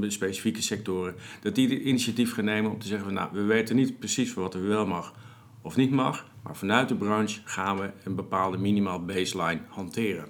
specifieke 0.09 0.63
sectoren, 0.63 1.15
dat 1.43 1.55
die 1.55 1.69
het 1.69 1.83
initiatief 1.83 2.35
gaan 2.35 2.45
nemen 2.45 2.71
om 2.71 2.79
te 2.79 2.87
zeggen: 2.87 3.07
van, 3.07 3.15
Nou, 3.15 3.29
we 3.33 3.43
weten 3.43 3.77
niet 3.77 3.99
precies 3.99 4.35
wat 4.35 4.55
er 4.55 4.69
wel 4.69 4.87
mag 4.87 5.15
of 5.63 5.77
niet 5.77 5.91
mag, 5.91 6.27
maar 6.43 6.57
vanuit 6.57 6.89
de 6.89 6.95
branche 6.95 7.41
gaan 7.45 7.79
we 7.79 7.91
een 8.05 8.15
bepaalde 8.15 8.59
minimaal 8.59 9.05
baseline 9.05 9.61
hanteren. 9.69 10.29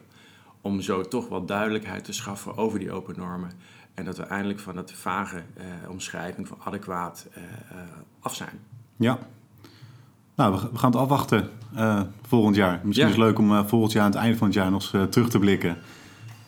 Om 0.61 0.81
zo 0.81 1.03
toch 1.03 1.29
wat 1.29 1.49
duidelijkheid 1.49 2.05
te 2.05 2.13
schaffen 2.13 2.57
over 2.57 2.79
die 2.79 2.93
open 2.93 3.15
normen. 3.19 3.51
En 3.95 4.05
dat 4.05 4.17
we 4.17 4.23
eindelijk 4.23 4.59
van 4.59 4.77
het 4.77 4.93
vage 4.93 5.43
eh, 5.55 5.65
omschrijving 5.89 6.49
van 6.49 6.59
adequaat 6.65 7.27
eh, 7.33 7.43
uh, 7.43 7.79
af 8.21 8.35
zijn. 8.35 8.61
Ja, 8.97 9.19
nou, 10.37 10.53
we, 10.53 10.79
gaan 10.79 10.91
het 10.91 11.01
afwachten 11.01 11.51
uh, 11.77 12.01
volgend 12.27 12.57
jaar. 12.57 12.81
Misschien 12.83 13.09
is 13.09 13.15
het 13.15 13.25
leuk 13.25 13.39
om 13.39 13.53
uh, 13.53 13.65
volgend 13.65 13.93
jaar 13.93 14.05
aan 14.05 14.11
het 14.11 14.19
einde 14.19 14.37
van 14.37 14.47
het 14.47 14.57
jaar 14.57 14.71
nog 14.71 14.83
eens 14.83 14.93
uh, 14.93 15.03
terug 15.03 15.29
te 15.29 15.39
blikken. 15.39 15.79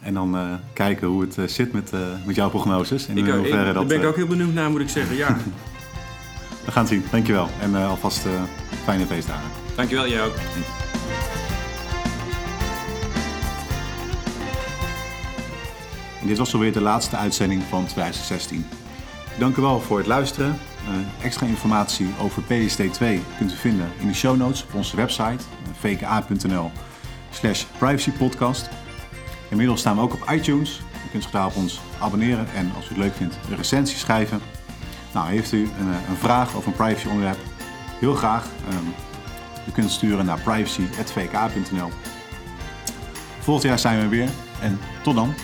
En 0.00 0.14
dan 0.14 0.58
kijken 0.72 1.06
hoe 1.08 1.20
het 1.20 1.50
zit 1.52 1.72
met, 1.72 1.92
met 2.24 2.34
jouw 2.34 2.48
prognoses. 2.48 3.08
En 3.08 3.18
ik, 3.18 3.26
in 3.26 3.32
hoeverre 3.32 3.58
ik, 3.58 3.64
dat, 3.64 3.74
daar 3.74 3.86
ben 3.86 4.00
ik 4.00 4.06
ook 4.06 4.16
heel 4.16 4.26
benieuwd 4.26 4.52
naar, 4.52 4.70
moet 4.70 4.80
ik 4.80 4.88
zeggen. 4.88 5.16
Ja. 5.16 5.36
we 6.64 6.70
gaan 6.70 6.82
het 6.82 6.92
zien. 6.92 7.04
Dankjewel. 7.10 7.48
En 7.60 7.74
alvast 7.74 8.26
fijne 8.84 9.06
feestdagen. 9.06 9.50
Dankjewel, 9.74 10.08
jij 10.08 10.24
ook. 10.24 10.34
En 16.20 16.26
dit 16.26 16.38
was 16.38 16.54
alweer 16.54 16.72
de 16.72 16.80
laatste 16.80 17.16
uitzending 17.16 17.62
van 17.62 17.86
2016. 17.86 18.66
Dank 19.38 19.56
u 19.56 19.62
wel 19.62 19.80
voor 19.80 19.98
het 19.98 20.06
luisteren. 20.06 20.58
Extra 21.22 21.46
informatie 21.46 22.08
over 22.20 22.42
PSD2 22.42 23.04
kunt 23.38 23.52
u 23.52 23.56
vinden 23.56 23.92
in 24.00 24.06
de 24.06 24.14
show 24.14 24.36
notes 24.36 24.62
op 24.62 24.74
onze 24.74 24.96
website 24.96 25.44
vka.nl 25.80 26.70
slash 27.30 27.64
privacypodcast. 27.78 28.68
Inmiddels 29.48 29.80
staan 29.80 29.96
we 29.96 30.02
ook 30.02 30.12
op 30.12 30.30
iTunes. 30.30 30.80
U 31.06 31.10
kunt 31.10 31.22
zich 31.22 31.32
daar 31.32 31.46
op 31.46 31.56
ons 31.56 31.80
abonneren 32.00 32.46
en 32.54 32.72
als 32.76 32.84
u 32.84 32.88
het 32.88 32.96
leuk 32.96 33.14
vindt 33.14 33.38
een 33.50 33.56
recensie 33.56 33.98
schrijven. 33.98 34.40
Nou, 35.12 35.28
heeft 35.28 35.52
u 35.52 35.62
een, 35.62 35.86
een 35.86 36.16
vraag 36.18 36.54
of 36.54 36.66
een 36.66 36.72
privacy 36.72 37.08
onderwerp, 37.08 37.38
heel 37.98 38.14
graag. 38.14 38.44
Um, 38.72 38.94
u 39.68 39.70
kunt 39.70 39.90
sturen 39.90 40.24
naar 40.24 40.40
privacy.vka.nl 40.40 41.90
Volgend 43.40 43.66
jaar 43.66 43.78
zijn 43.78 44.00
we 44.00 44.08
weer 44.08 44.28
en 44.60 44.78
tot 45.02 45.14
dan. 45.14 45.34